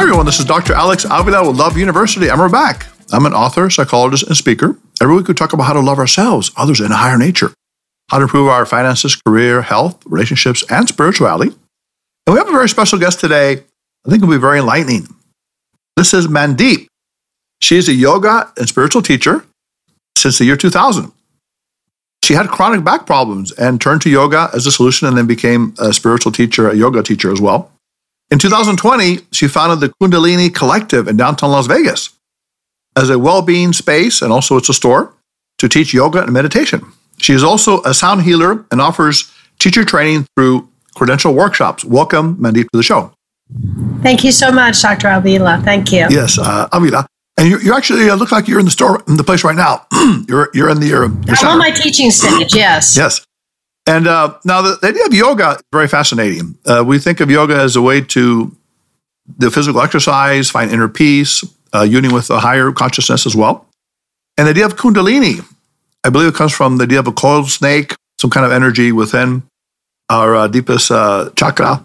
Hi, 0.00 0.04
everyone. 0.04 0.24
This 0.24 0.38
is 0.38 0.46
Dr. 0.46 0.72
Alex 0.72 1.04
Avila 1.04 1.46
with 1.46 1.58
Love 1.58 1.76
University, 1.76 2.28
and 2.28 2.40
we're 2.40 2.48
back. 2.48 2.86
I'm 3.12 3.26
an 3.26 3.34
author, 3.34 3.68
psychologist, 3.68 4.22
and 4.22 4.34
speaker. 4.34 4.78
Every 4.98 5.14
week 5.14 5.28
we 5.28 5.34
talk 5.34 5.52
about 5.52 5.64
how 5.64 5.74
to 5.74 5.80
love 5.80 5.98
ourselves, 5.98 6.50
others, 6.56 6.80
and 6.80 6.90
a 6.90 6.96
higher 6.96 7.18
nature, 7.18 7.52
how 8.08 8.16
to 8.16 8.22
improve 8.22 8.48
our 8.48 8.64
finances, 8.64 9.14
career, 9.14 9.60
health, 9.60 10.02
relationships, 10.06 10.64
and 10.70 10.88
spirituality. 10.88 11.50
And 12.26 12.32
we 12.32 12.38
have 12.38 12.48
a 12.48 12.50
very 12.50 12.70
special 12.70 12.98
guest 12.98 13.20
today. 13.20 13.52
I 14.06 14.08
think 14.08 14.22
it'll 14.22 14.30
be 14.30 14.38
very 14.38 14.60
enlightening. 14.60 15.06
This 15.98 16.14
is 16.14 16.28
Mandeep. 16.28 16.86
She 17.60 17.76
is 17.76 17.86
a 17.86 17.92
yoga 17.92 18.50
and 18.56 18.66
spiritual 18.66 19.02
teacher 19.02 19.44
since 20.16 20.38
the 20.38 20.46
year 20.46 20.56
2000. 20.56 21.12
She 22.24 22.32
had 22.32 22.48
chronic 22.48 22.82
back 22.82 23.04
problems 23.04 23.52
and 23.52 23.78
turned 23.78 24.00
to 24.00 24.08
yoga 24.08 24.48
as 24.54 24.64
a 24.64 24.72
solution 24.72 25.08
and 25.08 25.18
then 25.18 25.26
became 25.26 25.74
a 25.78 25.92
spiritual 25.92 26.32
teacher, 26.32 26.70
a 26.70 26.74
yoga 26.74 27.02
teacher 27.02 27.30
as 27.30 27.40
well. 27.42 27.69
In 28.30 28.38
2020, 28.38 29.26
she 29.32 29.48
founded 29.48 29.80
the 29.80 29.92
Kundalini 30.00 30.54
Collective 30.54 31.08
in 31.08 31.16
downtown 31.16 31.50
Las 31.50 31.66
Vegas 31.66 32.10
as 32.96 33.10
a 33.10 33.18
well 33.18 33.42
being 33.42 33.72
space, 33.72 34.22
and 34.22 34.32
also 34.32 34.56
it's 34.56 34.68
a 34.68 34.74
store 34.74 35.14
to 35.58 35.68
teach 35.68 35.92
yoga 35.92 36.22
and 36.22 36.32
meditation. 36.32 36.92
She 37.18 37.32
is 37.32 37.42
also 37.42 37.82
a 37.82 37.92
sound 37.92 38.22
healer 38.22 38.64
and 38.70 38.80
offers 38.80 39.32
teacher 39.58 39.84
training 39.84 40.26
through 40.36 40.68
credential 40.94 41.34
workshops. 41.34 41.84
Welcome, 41.84 42.36
Mandeep, 42.36 42.70
to 42.70 42.76
the 42.76 42.82
show. 42.82 43.12
Thank 44.02 44.22
you 44.22 44.32
so 44.32 44.52
much, 44.52 44.80
Dr. 44.80 45.08
Avila. 45.08 45.60
Thank 45.64 45.92
you. 45.92 46.06
Yes, 46.08 46.38
uh, 46.38 46.68
Avila. 46.72 47.06
And 47.36 47.48
you, 47.48 47.58
you 47.58 47.74
actually 47.74 48.08
uh, 48.08 48.14
look 48.16 48.30
like 48.32 48.48
you're 48.48 48.58
in 48.58 48.64
the 48.64 48.70
store, 48.70 49.02
in 49.08 49.16
the 49.16 49.24
place 49.24 49.44
right 49.44 49.56
now. 49.56 49.86
you're, 50.28 50.50
you're 50.54 50.68
in 50.68 50.78
the. 50.78 50.86
Your, 50.86 51.04
your 51.04 51.36
I'm 51.40 51.48
on 51.48 51.58
my 51.58 51.70
teaching 51.70 52.10
stage, 52.10 52.54
yes. 52.54 52.96
yes. 52.96 53.26
And 53.90 54.06
uh, 54.06 54.38
now 54.44 54.62
the, 54.62 54.78
idea 54.84 55.04
of 55.04 55.12
yoga 55.12 55.56
is 55.56 55.62
very 55.72 55.88
fascinating. 55.88 56.56
Uh, 56.64 56.84
we 56.86 57.00
think 57.00 57.18
of 57.18 57.28
yoga 57.28 57.56
as 57.56 57.74
a 57.74 57.82
way 57.82 58.00
to 58.00 58.56
the 59.36 59.50
physical 59.50 59.80
exercise, 59.80 60.48
find 60.48 60.70
inner 60.70 60.88
peace, 60.88 61.42
uh, 61.74 61.82
union 61.82 62.14
with 62.14 62.30
a 62.30 62.38
higher 62.38 62.70
consciousness 62.70 63.26
as 63.26 63.34
well. 63.34 63.66
And 64.38 64.46
the 64.46 64.52
idea 64.52 64.66
of 64.66 64.76
kundalini, 64.76 65.44
I 66.04 66.10
believe 66.10 66.28
it 66.28 66.36
comes 66.36 66.52
from 66.52 66.76
the 66.76 66.84
idea 66.84 67.00
of 67.00 67.08
a 67.08 67.12
coiled 67.12 67.50
snake, 67.50 67.96
some 68.20 68.30
kind 68.30 68.46
of 68.46 68.52
energy 68.52 68.92
within 68.92 69.42
our 70.08 70.36
uh, 70.36 70.46
deepest 70.46 70.92
uh, 70.92 71.30
chakra. 71.34 71.82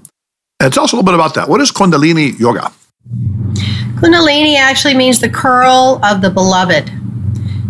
And 0.59 0.71
tell 0.71 0.83
us 0.83 0.91
a 0.91 0.95
little 0.95 1.05
bit 1.05 1.15
about 1.15 1.33
that. 1.33 1.49
What 1.49 1.59
is 1.59 1.71
kundalini 1.71 2.37
yoga? 2.37 2.71
Kundalini 3.95 4.57
actually 4.57 4.93
means 4.93 5.21
the 5.21 5.29
curl 5.29 5.99
of 6.03 6.21
the 6.21 6.29
beloved. 6.29 6.91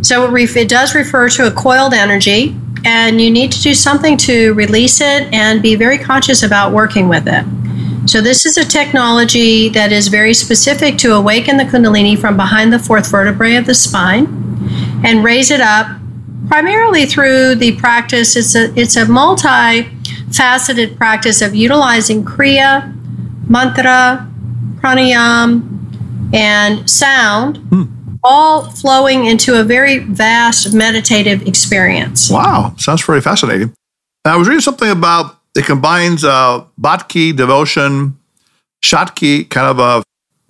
So 0.06 0.23
it, 0.23 0.30
ref- 0.30 0.56
it 0.56 0.70
does 0.70 0.94
refer 0.94 1.30
to 1.30 1.48
a 1.48 1.52
coiled 1.52 1.95
energy 1.95 2.56
and 2.86 3.20
you 3.20 3.31
need 3.31 3.52
to 3.53 3.59
do 3.59 3.73
something 3.73 4.17
to 4.17 4.53
release 4.53 5.02
it 5.02 5.34
and 5.34 5.64
be 5.64 5.73
very 5.73 5.98
conscious 5.98 6.44
about 6.44 6.73
working 6.73 7.09
with 7.09 7.23
it. 7.25 7.44
So, 8.08 8.22
this 8.22 8.45
is 8.45 8.56
a 8.58 8.64
technology 8.64 9.67
that 9.70 9.92
is 9.92 10.09
very 10.09 10.36
specific 10.36 11.00
to 11.00 11.16
awaken 11.16 11.58
the 11.58 11.64
Kundalini 11.64 12.16
from 12.16 12.38
behind 12.38 12.72
the 12.72 12.78
fourth 12.78 13.09
vertebrae 13.09 13.56
of 13.56 13.66
the 13.66 13.73
spine 13.73 14.28
and 15.03 15.23
raise 15.23 15.50
it 15.50 15.59
up 15.59 15.88
primarily 16.50 17.08
through 17.08 17.56
the 17.56 17.76
practice. 17.78 18.36
It's 18.36 18.53
a, 18.53 18.72
it's 18.80 18.95
a 18.95 19.08
multi 19.08 19.89
faceted 20.31 20.98
practice 20.98 21.42
of 21.42 21.56
utilizing 21.56 22.23
Kriya, 22.23 22.94
mantra, 23.50 24.31
pranayam, 24.80 26.31
and 26.31 26.88
sound. 26.88 27.58
Hmm 27.58 28.05
all 28.26 28.64
flowing 28.72 29.26
into 29.26 29.59
a 29.59 29.64
very 29.64 30.00
vast 30.00 30.73
meditative 30.73 31.48
experience. 31.48 32.30
Wow, 32.30 32.73
sounds 32.78 33.06
very 33.06 33.22
fascinating. 33.22 33.73
I 34.26 34.36
was 34.36 34.48
reading 34.48 34.62
something 34.62 34.90
about 34.90 35.38
it 35.56 35.66
combines 35.66 36.26
uh, 36.26 36.66
bhakti, 36.78 37.32
devotion, 37.32 38.17
shakti, 38.82 39.45
kind 39.45 39.67
of 39.67 39.80
a 39.80 40.04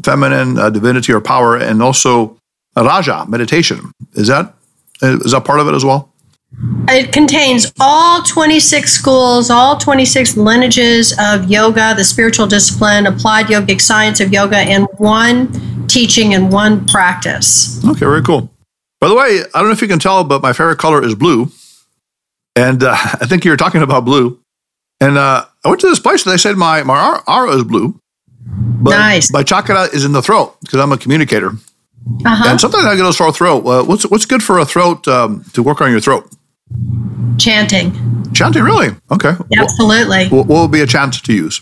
feminine 0.03 0.57
uh, 0.57 0.69
divinity 0.69 1.13
or 1.13 1.21
power, 1.21 1.57
and 1.57 1.83
also 1.83 2.37
raja, 2.75 3.25
meditation. 3.27 3.91
Is 4.13 4.27
that 4.27 4.55
is 5.01 5.31
that 5.31 5.43
part 5.43 5.59
of 5.59 5.67
it 5.67 5.75
as 5.75 5.83
well? 5.83 6.11
It 6.87 7.11
contains 7.11 7.73
all 7.81 8.21
26 8.21 8.89
schools, 8.89 9.49
all 9.49 9.77
26 9.77 10.37
lineages 10.37 11.13
of 11.19 11.49
yoga, 11.51 11.93
the 11.95 12.05
spiritual 12.05 12.47
discipline, 12.47 13.05
applied 13.05 13.47
yogic 13.47 13.81
science 13.81 14.21
of 14.21 14.31
yoga 14.31 14.61
in 14.61 14.83
one 14.97 15.47
teaching 15.95 16.33
and 16.33 16.51
one 16.51 16.85
practice. 16.85 17.81
Okay, 17.85 17.99
very 17.99 18.21
cool. 18.21 18.51
By 18.99 19.07
the 19.07 19.15
way, 19.15 19.39
I 19.53 19.59
don't 19.59 19.67
know 19.67 19.71
if 19.71 19.81
you 19.81 19.87
can 19.87 19.97
tell, 19.97 20.25
but 20.25 20.41
my 20.41 20.51
favorite 20.51 20.77
color 20.77 21.01
is 21.01 21.15
blue. 21.15 21.49
And 22.55 22.83
uh, 22.83 22.91
I 22.95 23.25
think 23.25 23.45
you 23.45 23.51
were 23.51 23.57
talking 23.57 23.81
about 23.81 24.03
blue. 24.03 24.39
And 24.99 25.17
uh, 25.17 25.45
I 25.63 25.69
went 25.69 25.79
to 25.81 25.87
this 25.87 25.99
place 25.99 26.25
and 26.25 26.33
they 26.33 26.37
said 26.37 26.57
my, 26.57 26.83
my 26.83 27.21
aura 27.27 27.55
is 27.55 27.63
blue. 27.63 27.97
But 28.45 28.91
nice. 28.91 29.31
My 29.31 29.43
chakra 29.43 29.83
is 29.83 30.03
in 30.03 30.11
the 30.11 30.21
throat 30.21 30.57
because 30.61 30.79
I'm 30.79 30.91
a 30.91 30.97
communicator. 30.97 31.51
Uh-huh. 32.25 32.49
And 32.49 32.59
sometimes 32.59 32.85
I 32.85 32.95
get 32.95 33.05
a 33.05 33.13
sore 33.13 33.31
throat. 33.31 33.65
Uh, 33.65 33.83
what's, 33.83 34.05
what's 34.05 34.25
good 34.25 34.43
for 34.43 34.59
a 34.59 34.65
throat 34.65 35.07
um, 35.07 35.45
to 35.53 35.63
work 35.63 35.79
on 35.81 35.91
your 35.91 36.01
throat? 36.01 36.29
Chanting. 37.37 37.93
Chanting, 38.33 38.63
really? 38.63 38.89
Okay. 39.11 39.31
Absolutely. 39.57 40.27
What, 40.27 40.47
what 40.47 40.61
would 40.61 40.71
be 40.71 40.81
a 40.81 40.87
chant 40.87 41.23
to 41.23 41.33
use? 41.33 41.61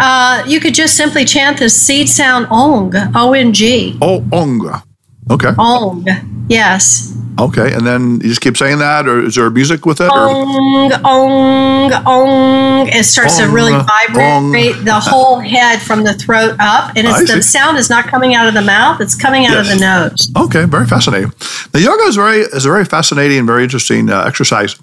Uh, 0.00 0.42
you 0.46 0.60
could 0.60 0.74
just 0.74 0.96
simply 0.96 1.24
chant 1.24 1.58
the 1.58 1.68
seed 1.68 2.08
sound 2.08 2.46
ong, 2.50 2.92
O 3.14 3.32
N 3.32 3.52
G. 3.52 3.96
Oh, 4.02 4.24
ong. 4.32 4.82
Okay. 5.30 5.52
Ong, 5.58 6.04
yes. 6.48 7.16
Okay, 7.40 7.72
and 7.72 7.84
then 7.84 8.20
you 8.20 8.28
just 8.28 8.40
keep 8.40 8.56
saying 8.56 8.78
that, 8.78 9.08
or 9.08 9.24
is 9.24 9.34
there 9.34 9.50
music 9.50 9.86
with 9.86 10.00
it? 10.00 10.08
Ong, 10.08 10.92
ong, 11.04 11.92
ong. 12.06 12.88
It 12.88 13.04
starts 13.04 13.40
ong, 13.40 13.48
to 13.48 13.52
really 13.52 13.72
vibrate 13.72 14.76
ong. 14.76 14.84
the 14.84 15.00
whole 15.00 15.40
head 15.40 15.80
from 15.80 16.04
the 16.04 16.14
throat 16.14 16.54
up, 16.60 16.92
and 16.94 17.08
it's, 17.08 17.32
the 17.32 17.42
sound 17.42 17.76
is 17.76 17.90
not 17.90 18.06
coming 18.06 18.34
out 18.34 18.46
of 18.46 18.54
the 18.54 18.62
mouth; 18.62 19.00
it's 19.00 19.16
coming 19.16 19.46
out 19.46 19.52
yes. 19.54 19.72
of 19.72 19.78
the 19.78 19.84
nose. 19.84 20.30
Okay, 20.46 20.64
very 20.66 20.86
fascinating. 20.86 21.32
The 21.72 21.80
yoga 21.80 22.04
is 22.04 22.14
very 22.14 22.40
is 22.40 22.66
a 22.66 22.68
very 22.68 22.84
fascinating 22.84 23.38
and 23.38 23.46
very 23.46 23.64
interesting 23.64 24.10
uh, 24.10 24.24
exercise. 24.26 24.76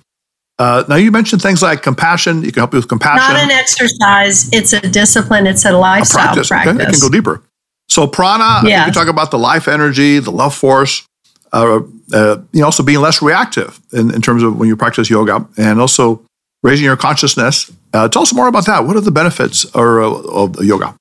Uh, 0.61 0.83
now, 0.87 0.95
you 0.95 1.09
mentioned 1.09 1.41
things 1.41 1.63
like 1.63 1.81
compassion. 1.81 2.43
You 2.43 2.51
can 2.51 2.61
help 2.61 2.71
you 2.73 2.77
with 2.77 2.87
compassion. 2.87 3.33
Not 3.33 3.43
an 3.43 3.49
exercise. 3.49 4.47
It's 4.53 4.73
a 4.73 4.79
discipline. 4.81 5.47
It's 5.47 5.65
a 5.65 5.71
lifestyle 5.71 6.21
a 6.21 6.25
practice. 6.25 6.47
practice. 6.49 6.75
Okay. 6.75 6.83
It 6.83 6.91
can 6.91 6.99
go 6.99 7.09
deeper. 7.09 7.41
So 7.89 8.05
prana, 8.05 8.61
yes. 8.63 8.85
you 8.85 8.93
can 8.93 8.93
talk 8.93 9.07
about 9.07 9.31
the 9.31 9.39
life 9.39 9.67
energy, 9.67 10.19
the 10.19 10.29
love 10.29 10.53
force, 10.53 11.03
uh, 11.51 11.79
uh, 12.13 12.37
you 12.51 12.59
know, 12.59 12.65
also 12.65 12.83
being 12.83 13.01
less 13.01 13.23
reactive 13.23 13.81
in, 13.91 14.13
in, 14.13 14.21
terms 14.21 14.43
of 14.43 14.57
when 14.57 14.69
you 14.69 14.77
practice 14.77 15.09
yoga 15.09 15.47
and 15.57 15.81
also 15.81 16.23
raising 16.61 16.85
your 16.85 16.95
consciousness. 16.95 17.71
Uh, 17.91 18.07
tell 18.07 18.21
us 18.21 18.31
more 18.31 18.47
about 18.47 18.67
that. 18.67 18.85
What 18.85 18.95
are 18.95 19.01
the 19.01 19.11
benefits 19.11 19.65
or, 19.75 20.03
uh, 20.03 20.09
of 20.09 20.63
yoga? 20.63 20.95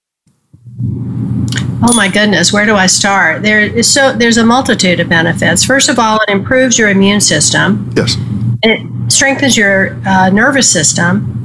Oh 1.82 1.94
my 1.94 2.08
goodness, 2.08 2.50
where 2.50 2.64
do 2.64 2.76
I 2.76 2.86
start? 2.86 3.42
There 3.42 3.60
is 3.60 3.92
so 3.92 4.14
there's 4.14 4.38
a 4.38 4.44
multitude 4.44 5.00
of 5.00 5.08
benefits. 5.10 5.64
First 5.64 5.90
of 5.90 5.98
all, 5.98 6.18
it 6.26 6.30
improves 6.30 6.78
your 6.78 6.88
immune 6.88 7.20
system. 7.20 7.92
Yes. 7.94 8.16
It 8.62 9.12
strengthens 9.12 9.56
your 9.56 9.96
uh, 10.06 10.30
nervous 10.30 10.70
system. 10.70 11.36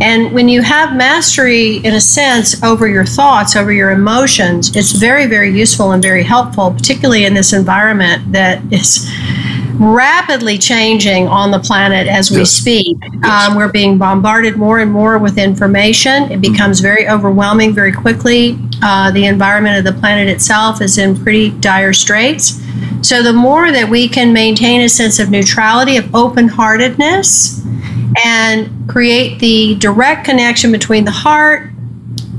And 0.00 0.32
when 0.32 0.48
you 0.48 0.62
have 0.62 0.96
mastery, 0.96 1.78
in 1.78 1.94
a 1.94 2.00
sense, 2.00 2.62
over 2.62 2.86
your 2.86 3.04
thoughts, 3.04 3.56
over 3.56 3.72
your 3.72 3.90
emotions, 3.90 4.76
it's 4.76 4.92
very, 4.92 5.26
very 5.26 5.50
useful 5.50 5.90
and 5.90 6.00
very 6.00 6.22
helpful, 6.22 6.70
particularly 6.70 7.24
in 7.24 7.34
this 7.34 7.52
environment 7.52 8.32
that 8.32 8.62
is 8.72 9.10
rapidly 9.78 10.58
changing 10.58 11.26
on 11.28 11.50
the 11.50 11.58
planet 11.58 12.06
as 12.06 12.30
we 12.30 12.38
yes. 12.38 12.50
speak. 12.50 12.96
Yes. 13.00 13.48
Um, 13.48 13.56
we're 13.56 13.72
being 13.72 13.98
bombarded 13.98 14.56
more 14.56 14.78
and 14.78 14.92
more 14.92 15.18
with 15.18 15.38
information. 15.38 16.24
It 16.24 16.40
mm-hmm. 16.40 16.52
becomes 16.52 16.80
very 16.80 17.08
overwhelming 17.08 17.74
very 17.74 17.92
quickly. 17.92 18.58
Uh, 18.82 19.10
the 19.10 19.26
environment 19.26 19.78
of 19.78 19.92
the 19.92 19.98
planet 19.98 20.28
itself 20.28 20.80
is 20.80 20.98
in 20.98 21.16
pretty 21.16 21.50
dire 21.50 21.92
straits. 21.92 22.60
So, 23.02 23.22
the 23.22 23.32
more 23.32 23.70
that 23.70 23.88
we 23.88 24.08
can 24.08 24.32
maintain 24.32 24.80
a 24.80 24.88
sense 24.88 25.18
of 25.18 25.30
neutrality, 25.30 25.96
of 25.96 26.14
open 26.14 26.48
heartedness, 26.48 27.64
and 28.24 28.88
create 28.88 29.38
the 29.38 29.76
direct 29.76 30.24
connection 30.24 30.72
between 30.72 31.04
the 31.04 31.10
heart, 31.10 31.70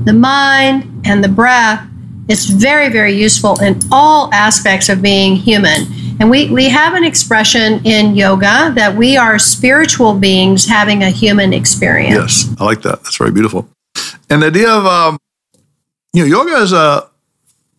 the 0.04 0.12
mind, 0.12 1.02
and 1.04 1.24
the 1.24 1.28
breath, 1.28 1.86
it's 2.28 2.46
very, 2.46 2.88
very 2.88 3.12
useful 3.12 3.60
in 3.60 3.80
all 3.90 4.32
aspects 4.32 4.88
of 4.88 5.02
being 5.02 5.36
human. 5.36 5.86
And 6.20 6.30
we, 6.30 6.50
we 6.50 6.68
have 6.68 6.94
an 6.94 7.02
expression 7.02 7.84
in 7.84 8.14
yoga 8.14 8.72
that 8.74 8.94
we 8.94 9.16
are 9.16 9.38
spiritual 9.38 10.14
beings 10.14 10.66
having 10.66 11.02
a 11.02 11.10
human 11.10 11.52
experience. 11.52 12.44
Yes, 12.44 12.54
I 12.60 12.64
like 12.64 12.82
that. 12.82 13.02
That's 13.02 13.16
very 13.16 13.32
beautiful. 13.32 13.68
And 14.28 14.42
the 14.42 14.48
idea 14.48 14.70
of, 14.70 14.84
um, 14.84 15.18
you 16.12 16.22
know, 16.22 16.28
yoga 16.28 16.62
is 16.62 16.72
a, 16.72 17.08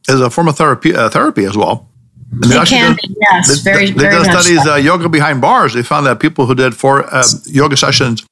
is 0.10 0.20
a 0.20 0.30
form 0.30 0.48
of 0.48 0.58
therapy, 0.58 0.96
uh, 0.96 1.10
therapy 1.10 1.46
as 1.46 1.56
well. 1.56 1.88
And 2.32 2.46
it 2.46 2.68
can 2.68 2.96
did, 2.96 3.10
be, 3.10 3.16
yes, 3.20 3.64
they, 3.64 3.72
very, 3.72 3.86
they, 3.92 4.04
very 4.04 4.24
did 4.24 4.32
studies, 4.32 4.66
uh, 4.66 4.76
yoga 4.76 5.10
behind 5.10 5.42
bars. 5.42 5.74
They 5.74 5.84
found 5.84 6.06
that 6.06 6.20
people 6.20 6.46
who 6.46 6.56
did 6.56 6.76
four 6.76 7.04
uh, 7.14 7.24
yoga 7.46 7.76
sessions 7.76 8.26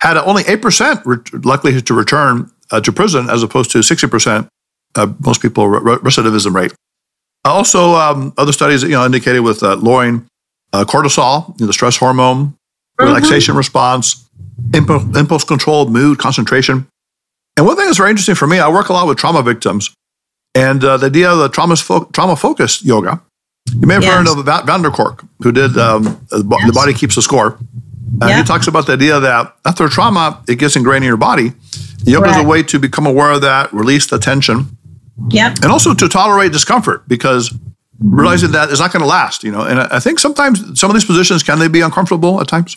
had 0.00 0.18
only 0.18 0.42
8% 0.42 1.02
re- 1.06 1.40
likelihood 1.42 1.86
to 1.86 1.94
return 1.94 2.50
uh, 2.70 2.80
to 2.80 2.92
prison 2.92 3.30
as 3.30 3.42
opposed 3.42 3.70
to 3.70 3.78
60%, 3.78 4.48
uh, 4.94 5.12
most 5.24 5.40
people, 5.40 5.68
re- 5.68 5.96
recidivism 5.96 6.54
rate. 6.54 6.74
Also, 7.44 7.94
um, 7.94 8.34
other 8.36 8.52
studies 8.52 8.82
you 8.82 8.90
know 8.90 9.06
indicated 9.06 9.40
with 9.40 9.62
uh, 9.62 9.76
lowering 9.76 10.26
uh, 10.72 10.84
cortisol, 10.84 11.48
you 11.58 11.64
know, 11.64 11.66
the 11.68 11.72
stress 11.72 11.96
hormone, 11.96 12.48
mm-hmm. 12.48 13.04
relaxation 13.04 13.56
response, 13.56 14.28
imp- 14.74 15.16
impulse 15.16 15.44
control, 15.44 15.88
mood, 15.88 16.18
concentration. 16.18 16.86
And 17.56 17.66
one 17.66 17.76
thing 17.76 17.86
that's 17.86 17.98
very 17.98 18.10
interesting 18.10 18.34
for 18.34 18.46
me, 18.46 18.58
I 18.58 18.68
work 18.68 18.88
a 18.88 18.92
lot 18.92 19.06
with 19.06 19.16
trauma 19.16 19.42
victims, 19.42 19.94
And 20.54 20.84
uh, 20.84 20.96
the 20.96 21.06
idea 21.06 21.30
of 21.30 21.38
the 21.38 21.48
trauma 21.48 21.76
fo- 21.76 22.04
trauma 22.12 22.36
focused 22.36 22.84
yoga. 22.84 23.22
You 23.74 23.86
may 23.86 23.94
have 23.94 24.02
Yes. 24.02 24.14
heard 24.14 24.28
of 24.38 24.44
Va- 24.44 24.62
Van 24.66 24.82
who 25.42 25.52
did 25.52 25.76
um, 25.78 26.02
the 26.30 26.44
Yes. 26.58 26.66
the 26.66 26.72
body 26.72 26.94
keeps 26.94 27.14
the 27.14 27.22
score. 27.22 27.58
And 28.20 28.30
Yeah. 28.30 28.38
he 28.38 28.44
talks 28.44 28.66
about 28.66 28.86
the 28.86 28.92
idea 28.94 29.20
that 29.20 29.54
after 29.66 29.88
trauma, 29.88 30.38
it 30.48 30.56
gets 30.56 30.76
ingrained 30.76 31.04
in 31.04 31.08
your 31.08 31.16
body. 31.16 31.52
Yoga 32.04 32.30
is 32.30 32.36
a 32.36 32.42
way 32.44 32.62
to 32.62 32.78
become 32.78 33.04
aware 33.06 33.32
of 33.32 33.40
that, 33.42 33.72
release 33.72 34.06
the 34.06 34.18
tension, 34.18 34.76
Yep. 35.30 35.58
and 35.62 35.72
also 35.72 35.92
to 35.92 36.08
tolerate 36.08 36.52
discomfort 36.52 37.02
because 37.08 37.52
realizing 38.00 38.52
that 38.52 38.70
it's 38.70 38.78
not 38.80 38.92
going 38.92 39.00
to 39.02 39.08
last. 39.08 39.42
You 39.42 39.50
know, 39.52 39.62
and 39.62 39.80
I 39.80 39.98
think 39.98 40.18
sometimes 40.20 40.78
some 40.78 40.88
of 40.90 40.94
these 40.94 41.04
positions 41.04 41.42
can 41.42 41.58
they 41.58 41.68
be 41.68 41.80
uncomfortable 41.80 42.40
at 42.40 42.46
times. 42.48 42.76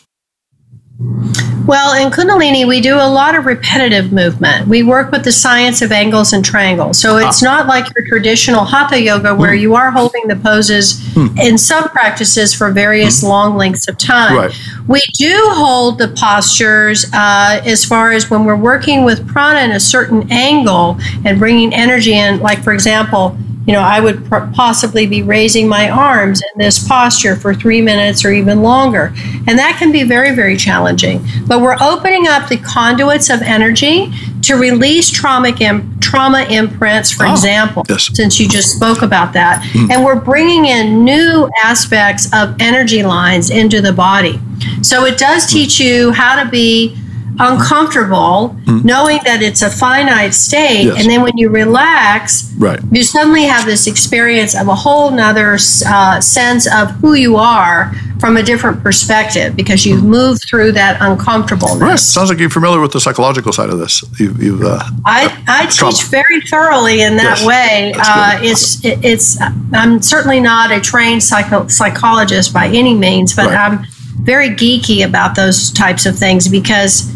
Well, 1.66 1.94
in 1.94 2.12
Kundalini, 2.12 2.66
we 2.66 2.80
do 2.80 2.96
a 2.96 3.08
lot 3.08 3.34
of 3.34 3.46
repetitive 3.46 4.12
movement. 4.12 4.68
We 4.68 4.82
work 4.82 5.12
with 5.12 5.24
the 5.24 5.32
science 5.32 5.80
of 5.80 5.92
angles 5.92 6.32
and 6.32 6.44
triangles. 6.44 7.00
So 7.00 7.16
it's 7.16 7.42
ah. 7.42 7.46
not 7.46 7.66
like 7.66 7.86
your 7.94 8.06
traditional 8.06 8.64
hatha 8.64 9.00
yoga 9.00 9.34
where 9.34 9.54
hmm. 9.54 9.60
you 9.60 9.74
are 9.74 9.90
holding 9.90 10.28
the 10.28 10.36
poses 10.36 11.00
hmm. 11.14 11.28
in 11.38 11.56
some 11.56 11.84
practices 11.88 12.52
for 12.52 12.70
various 12.70 13.20
hmm. 13.20 13.28
long 13.28 13.56
lengths 13.56 13.88
of 13.88 13.96
time. 13.96 14.36
Right. 14.36 14.60
We 14.88 15.00
do 15.14 15.32
hold 15.52 15.98
the 15.98 16.08
postures 16.08 17.06
uh, 17.14 17.62
as 17.64 17.84
far 17.84 18.12
as 18.12 18.28
when 18.28 18.44
we're 18.44 18.56
working 18.56 19.04
with 19.04 19.26
prana 19.26 19.60
in 19.60 19.70
a 19.70 19.80
certain 19.80 20.30
angle 20.30 20.98
and 21.24 21.38
bringing 21.38 21.72
energy 21.72 22.14
in. 22.14 22.40
Like, 22.40 22.62
for 22.62 22.74
example, 22.74 23.38
you 23.66 23.74
know, 23.74 23.80
I 23.80 24.00
would 24.00 24.24
pr- 24.24 24.46
possibly 24.54 25.06
be 25.06 25.22
raising 25.22 25.68
my 25.68 25.90
arms 25.90 26.40
in 26.40 26.58
this 26.58 26.86
posture 26.88 27.36
for 27.36 27.54
three 27.54 27.82
minutes 27.82 28.24
or 28.24 28.32
even 28.32 28.62
longer. 28.62 29.12
And 29.46 29.58
that 29.58 29.76
can 29.78 29.92
be 29.92 30.02
very, 30.02 30.34
very 30.34 30.56
challenging. 30.56 31.24
But 31.46 31.60
we're 31.60 31.76
opening 31.80 32.26
up 32.26 32.48
the 32.48 32.56
conduits 32.56 33.28
of 33.30 33.42
energy 33.42 34.10
to 34.42 34.54
release 34.54 35.10
traumatic 35.10 35.60
Im- 35.60 35.98
trauma 36.00 36.42
imprints, 36.50 37.12
for 37.12 37.26
Oh, 37.26 37.32
example, 37.32 37.84
yes. 37.88 38.08
Hmm. 38.08 38.14
since 38.14 38.40
you 38.40 38.48
just 38.48 38.74
spoke 38.74 39.02
about 39.02 39.32
that. 39.34 39.64
And 39.90 40.04
we're 40.04 40.18
bringing 40.18 40.64
in 40.64 41.04
new 41.04 41.48
aspects 41.62 42.32
of 42.32 42.56
energy 42.60 43.02
lines 43.02 43.50
into 43.50 43.80
the 43.82 43.92
body. 43.92 44.40
So 44.82 45.04
it 45.04 45.18
does 45.18 45.46
teach 45.46 45.78
you 45.78 46.10
how 46.12 46.42
to 46.42 46.48
be 46.50 46.96
uncomfortable 47.38 48.56
knowing 48.84 49.18
that 49.24 49.42
it's 49.42 49.62
a 49.62 49.70
finite 49.70 50.34
state. 50.34 50.84
Yes. 50.84 51.00
and 51.00 51.10
then 51.10 51.22
when 51.22 51.36
you 51.36 51.48
relax 51.48 52.52
Right. 52.58 52.80
you 52.90 53.02
suddenly 53.02 53.44
have 53.44 53.64
this 53.66 53.86
experience 53.86 54.54
of 54.58 54.68
a 54.68 54.74
whole 54.74 55.10
nother 55.10 55.56
uh, 55.86 56.20
sense 56.20 56.66
of 56.72 56.90
who 57.00 57.14
you 57.14 57.36
are 57.36 57.92
from 58.18 58.36
a 58.36 58.42
different 58.42 58.82
perspective 58.82 59.56
because 59.56 59.86
you've 59.86 60.04
moved 60.04 60.42
through 60.48 60.72
that 60.72 60.98
uncomfortableness. 61.00 61.80
Right. 61.80 61.98
Sounds 61.98 62.28
like 62.28 62.38
you're 62.38 62.50
familiar 62.50 62.78
with 62.80 62.92
the 62.92 63.00
psychological 63.00 63.50
side 63.52 63.70
of 63.70 63.78
this. 63.78 64.02
You've, 64.20 64.42
you've 64.42 64.62
uh, 64.62 64.78
I, 65.06 65.42
I 65.48 65.66
Trauma. 65.70 65.92
teach 65.94 66.04
very 66.06 66.40
thoroughly 66.42 67.00
in 67.02 67.16
that 67.16 67.38
Yes, 67.38 67.46
way. 67.46 67.94
Uh, 67.96 68.38
it's 68.42 68.84
it, 68.84 69.02
it's 69.02 69.38
I'm 69.72 70.02
certainly 70.02 70.38
not 70.40 70.70
a 70.70 70.80
trained 70.80 71.22
psycho- 71.22 71.68
psychologist 71.68 72.52
by 72.52 72.66
any 72.68 72.94
means, 72.94 73.34
but 73.34 73.46
Right. 73.46 73.56
I'm 73.56 73.86
very 74.22 74.50
geeky 74.50 75.02
about 75.06 75.34
those 75.34 75.70
types 75.72 76.04
of 76.04 76.14
things 76.18 76.46
because 76.46 77.10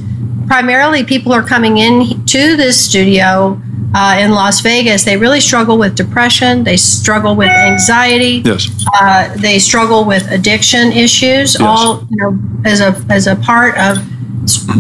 primarily 0.47 1.05
people 1.05 1.33
are 1.33 1.43
coming 1.43 1.79
in 1.79 2.25
to 2.27 2.57
this 2.57 2.85
studio 2.85 3.61
uh, 3.95 4.17
in 4.21 4.33
Las 4.33 4.61
Vegas. 4.61 5.05
They 5.05 5.17
really 5.17 5.41
struggle 5.41 5.79
with 5.79 5.95
depression. 5.95 6.65
They 6.65 6.77
struggle 6.77 7.37
with 7.37 7.49
anxiety. 7.51 8.43
yes. 8.45 8.69
Uh, 9.01 9.35
they 9.37 9.59
struggle 9.59 10.05
with 10.05 10.31
addiction 10.31 10.93
issues, 10.93 11.55
Yes. 11.55 11.61
all 11.61 12.07
you 12.11 12.17
know, 12.17 12.39
as 12.65 12.81
a 12.81 12.95
as 13.09 13.27
a 13.27 13.37
part 13.37 13.77
of 13.79 13.99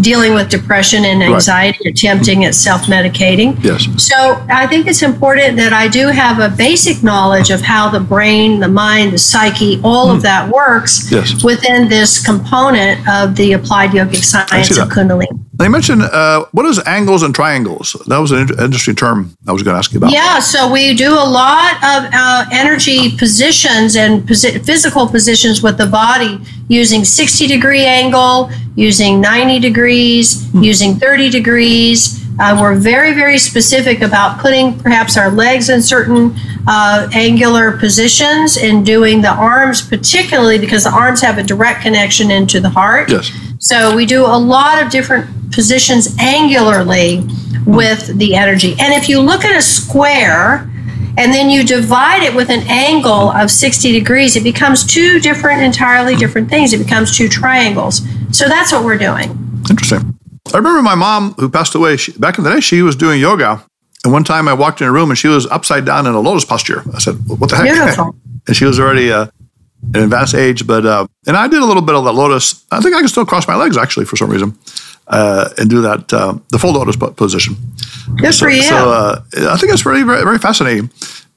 dealing 0.02 0.34
with 0.34 0.50
depression 0.50 1.06
and 1.06 1.22
anxiety, 1.22 1.88
attempting 1.88 2.44
at 2.44 2.55
self 2.55 2.82
medicating. 2.82 3.56
Yes. 3.64 3.87
So 3.96 4.16
I 4.50 4.66
think 4.66 4.87
it's 4.87 5.02
important 5.02 5.56
that 5.56 5.72
I 5.72 5.88
do 5.88 6.08
have 6.08 6.38
a 6.38 6.55
basic 6.55 7.02
knowledge 7.02 7.50
of 7.50 7.62
how 7.62 7.88
the 7.88 8.00
brain, 8.00 8.61
the 8.61 8.69
mind, 8.69 9.12
the 9.14 9.19
psyche, 9.19 9.81
all 9.82 10.11
of 10.11 10.20
that 10.22 10.50
works 10.50 11.08
Hmm. 11.08 11.14
Yes. 11.14 11.43
within 11.44 11.88
this 11.88 12.22
component 12.22 13.08
of 13.08 13.37
the 13.37 13.52
applied 13.52 13.90
yogic 13.90 14.22
science 14.25 14.76
of 14.76 14.88
Kundalini. 14.88 15.44
You 15.60 15.70
mentioned 15.70 16.02
uh, 16.02 16.46
what 16.52 16.66
is 16.66 16.80
angles 16.84 17.22
and 17.22 17.34
triangles? 17.34 17.92
That 18.06 18.18
was 18.18 18.32
an 18.32 18.40
in- 18.40 18.60
interesting 18.60 18.96
term 18.96 19.36
I 19.46 19.52
was 19.52 19.62
going 19.62 19.74
to 19.74 19.78
ask 19.78 19.92
you 19.92 19.98
about. 19.98 20.10
Yeah, 20.12 20.40
so 20.40 20.70
we 20.70 20.94
do 20.94 21.12
a 21.12 21.28
lot 21.28 21.76
of 21.76 22.10
uh, 22.12 22.44
energy 22.52 23.16
positions 23.16 23.94
and 23.94 24.22
posi- 24.24 24.64
physical 24.64 25.06
positions 25.06 25.62
with 25.62 25.78
the 25.78 25.86
body 25.86 26.40
using 26.68 27.04
60 27.04 27.46
degree 27.46 27.84
angle, 27.84 28.50
using 28.74 29.20
90 29.20 29.60
degrees, 29.60 30.52
using 30.54 30.96
30 30.96 31.30
degrees. 31.30 32.20
Uh, 32.40 32.58
we're 32.60 32.74
very, 32.74 33.14
very 33.14 33.38
specific 33.38 34.00
about 34.02 34.40
putting 34.40 34.76
perhaps 34.80 35.16
our 35.16 35.30
legs 35.30 35.68
in 35.68 35.80
certain 35.80 36.34
uh, 36.66 37.08
angular 37.12 37.78
positions 37.78 38.56
and 38.56 38.84
doing 38.84 39.22
the 39.22 39.30
arms, 39.30 39.80
particularly 39.86 40.58
because 40.58 40.82
the 40.82 40.90
arms 40.90 41.20
have 41.20 41.38
a 41.38 41.44
direct 41.44 41.82
connection 41.82 42.32
into 42.32 42.58
the 42.58 42.70
heart. 42.70 43.08
Yes. 43.08 43.30
So 43.60 43.94
we 43.94 44.04
do 44.04 44.24
a 44.26 44.36
lot 44.36 44.82
of 44.82 44.90
different 44.90 45.30
positions 45.54 46.08
angularly 46.16 47.22
with 47.66 48.18
the 48.18 48.34
energy. 48.34 48.72
And 48.78 48.92
if 48.92 49.08
you 49.08 49.20
look 49.20 49.44
at 49.44 49.56
a 49.56 49.62
square 49.62 50.70
and 51.16 51.32
then 51.32 51.48
you 51.48 51.64
divide 51.64 52.22
it 52.22 52.34
with 52.34 52.50
an 52.50 52.64
angle 52.68 53.30
of 53.30 53.50
60 53.50 53.92
degrees, 53.92 54.36
it 54.36 54.42
becomes 54.42 54.84
two 54.84 55.20
different, 55.20 55.62
entirely 55.62 56.16
different 56.16 56.50
things. 56.50 56.72
It 56.72 56.78
becomes 56.78 57.16
two 57.16 57.28
triangles. 57.28 58.00
So 58.36 58.48
that's 58.48 58.72
what 58.72 58.84
we're 58.84 58.98
doing. 58.98 59.30
Interesting. 59.70 60.18
I 60.52 60.58
remember 60.58 60.82
my 60.82 60.94
mom 60.94 61.34
who 61.34 61.48
passed 61.48 61.74
away. 61.74 61.96
She, 61.96 62.12
back 62.12 62.38
in 62.38 62.44
the 62.44 62.50
day, 62.50 62.60
she 62.60 62.82
was 62.82 62.96
doing 62.96 63.20
yoga, 63.20 63.64
and 64.04 64.12
one 64.12 64.24
time 64.24 64.46
I 64.46 64.52
walked 64.52 64.80
in 64.80 64.86
a 64.86 64.92
room 64.92 65.10
and 65.10 65.18
she 65.18 65.28
was 65.28 65.46
upside 65.46 65.86
down 65.86 66.06
in 66.06 66.12
a 66.12 66.20
lotus 66.20 66.44
posture. 66.44 66.82
I 66.94 66.98
said, 66.98 67.14
"What 67.26 67.48
the 67.48 67.56
heck?" 67.56 67.64
Beautiful. 67.64 68.14
and 68.46 68.54
she 68.54 68.66
was 68.66 68.78
already 68.78 69.10
uh, 69.10 69.26
an 69.94 70.02
advanced 70.02 70.34
age, 70.34 70.66
but 70.66 70.84
uh, 70.84 71.06
and 71.26 71.36
I 71.36 71.48
did 71.48 71.62
a 71.62 71.64
little 71.64 71.82
bit 71.82 71.94
of 71.94 72.04
that 72.04 72.12
lotus. 72.12 72.64
I 72.70 72.80
think 72.80 72.94
I 72.94 72.98
can 72.98 73.08
still 73.08 73.24
cross 73.24 73.48
my 73.48 73.54
legs 73.54 73.78
actually 73.78 74.04
for 74.04 74.16
some 74.16 74.30
reason, 74.30 74.56
uh, 75.08 75.48
and 75.58 75.68
do 75.70 75.82
that 75.82 76.12
uh, 76.12 76.34
the 76.50 76.58
full 76.58 76.72
lotus 76.72 76.96
position. 76.96 77.56
Good 78.16 78.34
So, 78.34 78.46
for 78.46 78.50
you. 78.50 78.62
so 78.62 78.90
uh, 78.90 79.22
I 79.50 79.56
think 79.56 79.72
it's 79.72 79.82
very, 79.82 80.02
very, 80.02 80.22
very 80.22 80.38
fascinating. 80.38 80.90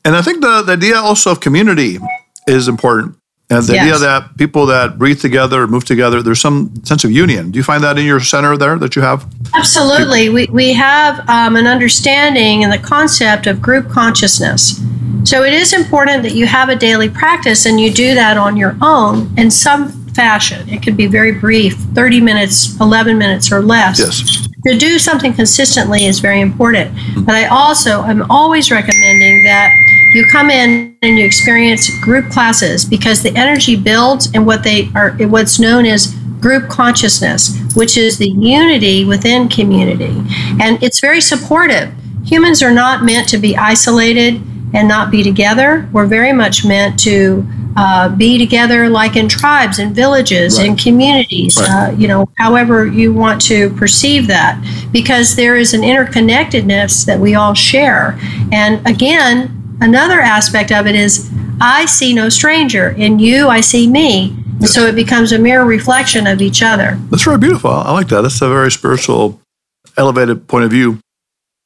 And 0.05 0.15
I 0.15 0.21
think 0.21 0.41
the, 0.41 0.61
the 0.61 0.73
idea 0.73 0.95
also 0.97 1.31
of 1.31 1.39
community 1.39 1.99
is 2.47 2.67
important. 2.67 3.15
And 3.49 3.63
the 3.65 3.79
idea 3.79 3.97
that 3.97 4.35
people 4.37 4.65
that 4.65 4.97
breathe 4.97 5.21
together, 5.21 5.67
move 5.67 5.85
together, 5.85 6.21
there's 6.21 6.41
some 6.41 6.69
sense 6.83 7.05
of 7.05 7.11
union. 7.11 7.51
Do 7.51 7.57
you 7.57 7.63
find 7.63 7.81
that 7.81 7.97
in 7.97 8.05
your 8.05 8.19
center 8.19 8.57
there 8.57 8.77
that 8.77 8.97
you 8.97 9.01
have? 9.01 9.25
Absolutely. 9.53 10.27
We, 10.27 10.47
we 10.51 10.73
have 10.73 11.19
um, 11.29 11.55
an 11.55 11.65
understanding 11.65 12.65
and 12.65 12.73
the 12.73 12.77
concept 12.77 13.47
of 13.47 13.61
group 13.61 13.89
consciousness. 13.89 14.81
So 15.23 15.43
it 15.43 15.53
is 15.53 15.71
important 15.71 16.23
that 16.23 16.35
you 16.35 16.45
have 16.45 16.67
a 16.67 16.75
daily 16.75 17.07
practice 17.07 17.65
and 17.65 17.79
you 17.79 17.89
do 17.89 18.15
that 18.15 18.37
on 18.37 18.57
your 18.57 18.75
own 18.81 19.33
in 19.37 19.49
some 19.49 20.06
fashion. 20.17 20.67
It 20.67 20.81
could 20.81 20.97
be 20.97 21.05
very 21.05 21.31
brief 21.31 21.75
30 21.93 22.19
minutes, 22.21 22.77
11 22.81 23.17
minutes, 23.19 23.51
or 23.51 23.61
less. 23.61 23.99
Yes. 23.99 24.47
To 24.65 24.77
do 24.77 24.97
something 24.97 25.31
consistently 25.31 26.05
is 26.05 26.19
very 26.19 26.41
important. 26.41 26.91
But 27.23 27.35
I 27.35 27.45
also 27.45 28.01
am 28.01 28.29
always 28.29 28.71
recommending 28.71 29.43
that 29.43 29.71
you 30.15 30.25
come 30.31 30.49
in 30.49 30.97
and 31.03 31.19
you 31.19 31.23
experience 31.23 31.87
group 31.99 32.31
classes 32.31 32.83
because 32.83 33.21
the 33.21 33.33
energy 33.35 33.75
builds 33.75 34.33
and 34.33 34.47
what 34.47 34.63
they 34.63 34.89
are 34.95 35.11
what's 35.27 35.59
known 35.59 35.85
as 35.85 36.15
group 36.41 36.67
consciousness, 36.67 37.55
which 37.75 37.95
is 37.95 38.17
the 38.17 38.29
unity 38.29 39.05
within 39.05 39.47
community. 39.47 40.23
And 40.59 40.81
it's 40.81 40.99
very 40.99 41.21
supportive. 41.21 41.93
Humans 42.25 42.63
are 42.63 42.73
not 42.73 43.03
meant 43.03 43.29
to 43.29 43.37
be 43.37 43.55
isolated 43.55 44.41
and 44.73 44.87
not 44.87 45.11
be 45.11 45.23
together. 45.23 45.87
We're 45.93 46.07
very 46.07 46.33
much 46.33 46.65
meant 46.65 46.99
to 47.01 47.45
uh, 47.77 48.09
be 48.09 48.37
together 48.37 48.89
like 48.89 49.15
in 49.15 49.27
tribes 49.29 49.79
and 49.79 49.95
villages 49.95 50.57
Right. 50.57 50.67
and 50.69 50.79
communities, 50.79 51.57
Right. 51.59 51.69
uh, 51.69 51.91
you 51.91 52.07
know, 52.07 52.27
however 52.37 52.85
you 52.87 53.13
want 53.13 53.39
to 53.43 53.69
perceive 53.71 54.27
that, 54.27 54.57
because 54.91 55.35
there 55.35 55.55
is 55.55 55.73
an 55.73 55.81
interconnectedness 55.81 57.05
that 57.05 57.19
we 57.19 57.35
all 57.35 57.53
share. 57.53 58.17
And 58.51 58.85
again, 58.87 59.77
another 59.79 60.19
aspect 60.19 60.71
of 60.71 60.87
it 60.87 60.95
is 60.95 61.29
I 61.61 61.85
see 61.85 62.13
no 62.13 62.29
stranger. 62.29 62.89
In 62.97 63.19
you, 63.19 63.47
I 63.47 63.61
see 63.61 63.87
me. 63.87 64.35
And 64.59 64.67
so 64.67 64.87
it 64.87 64.95
becomes 64.95 65.31
a 65.31 65.37
mirror 65.39 65.65
reflection 65.65 66.25
of 66.27 66.41
each 66.41 66.63
other. 66.63 66.97
That's 67.11 67.23
very 67.23 67.37
beautiful. 67.37 67.69
I 67.71 67.91
like 67.91 68.07
that. 68.09 68.21
That's 68.21 68.41
a 68.41 68.49
very 68.49 68.71
spiritual, 68.71 69.39
elevated 69.97 70.47
point 70.47 70.65
of 70.65 70.71
view. 70.71 70.99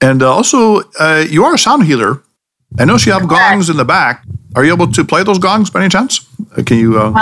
And 0.01 0.21
uh, 0.21 0.29
also, 0.33 0.81
uh, 0.99 1.23
you 1.29 1.45
are 1.45 1.53
a 1.55 1.57
sound 1.57 1.83
healer. 1.85 2.21
I 2.79 2.85
know 2.85 2.97
you 2.97 3.11
have 3.11 3.27
gongs 3.27 3.69
in 3.69 3.77
the 3.77 3.85
back. 3.85 4.23
Are 4.55 4.65
you 4.65 4.73
able 4.73 4.91
to 4.91 5.05
play 5.05 5.23
those 5.23 5.39
gongs 5.39 5.69
by 5.69 5.79
any 5.81 5.89
chance? 5.89 6.27
Uh, 6.57 6.63
Can 6.63 6.77
you? 6.77 6.99
Uh, 6.99 7.13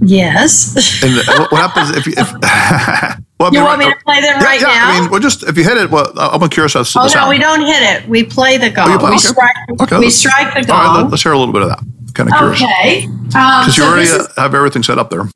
Yes. 0.00 0.74
and 1.02 1.14
what, 1.50 1.52
happens 1.60 1.90
if 1.96 2.06
you? 2.06 2.14
If, 2.16 2.32
well, 3.38 3.52
you 3.52 3.62
want 3.62 3.78
me 3.78 3.84
right- 3.86 3.98
to 3.98 4.04
play 4.04 4.20
them 4.22 4.40
yeah, 4.40 4.44
right 4.44 4.60
yeah. 4.60 4.66
now? 4.66 4.90
I 4.96 5.00
mean, 5.00 5.10
well, 5.10 5.20
just 5.20 5.42
if 5.42 5.58
you 5.58 5.64
hit 5.64 5.76
it, 5.76 5.90
well, 5.90 6.10
I'm 6.16 6.48
curious 6.48 6.74
as 6.76 6.90
to 6.92 7.00
oh 7.00 7.02
no, 7.02 7.08
sound. 7.08 7.28
we 7.28 7.38
don't 7.38 7.60
hit 7.60 7.82
it. 7.82 8.08
We 8.08 8.24
play 8.24 8.56
the 8.56 8.70
gong. 8.70 8.90
you 8.92 8.98
play- 8.98 9.10
we 9.10 9.16
okay. 9.16 9.26
strike. 9.26 9.56
Okay, 9.82 9.98
we 9.98 10.10
strike 10.10 10.54
the 10.54 10.72
All 10.72 10.78
right, 10.78 10.86
gong. 10.96 11.04
let, 11.04 11.12
us 11.12 11.22
hear 11.22 11.32
a 11.32 11.38
little 11.38 11.52
bit 11.52 11.62
of 11.62 11.68
that. 11.68 11.80
Kind 12.14 12.30
of 12.30 12.36
curious 12.36 12.62
Okay. 12.62 13.04
Um, 13.04 13.20
because 13.30 13.76
you 13.76 13.82
so 13.84 13.88
already 13.90 14.10
uh, 14.10 14.14
is- 14.16 14.28
have 14.36 14.54
everything 14.54 14.82
set 14.82 14.98
up 14.98 15.10
there. 15.10 15.28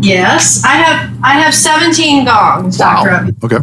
yes, 0.00 0.64
I 0.64 0.72
have. 0.72 1.18
I 1.22 1.32
have 1.34 1.54
17 1.54 2.24
gongs, 2.24 2.78
Doctor. 2.78 3.30
Okay. 3.44 3.58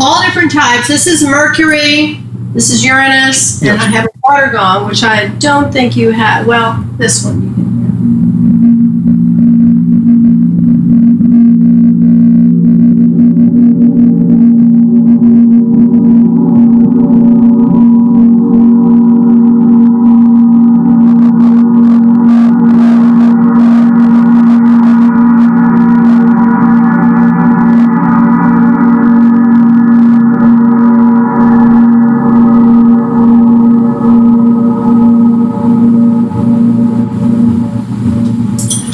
All 0.00 0.22
different 0.22 0.52
types. 0.52 0.88
This 0.88 1.06
is 1.06 1.24
mercury. 1.24 2.20
This 2.54 2.70
is 2.70 2.84
Uranus, 2.84 3.60
and 3.62 3.66
Yes. 3.66 3.82
I 3.82 3.86
have 3.88 4.04
a 4.06 4.08
water 4.22 4.50
gong, 4.52 4.86
which 4.86 5.02
I 5.02 5.26
don't 5.26 5.72
think 5.72 5.96
you 5.96 6.12
have. 6.12 6.46
Well, 6.46 6.84
this 6.96 7.24
one 7.24 7.42
you 7.42 7.50
can 7.52 7.82
hear. 7.82 7.93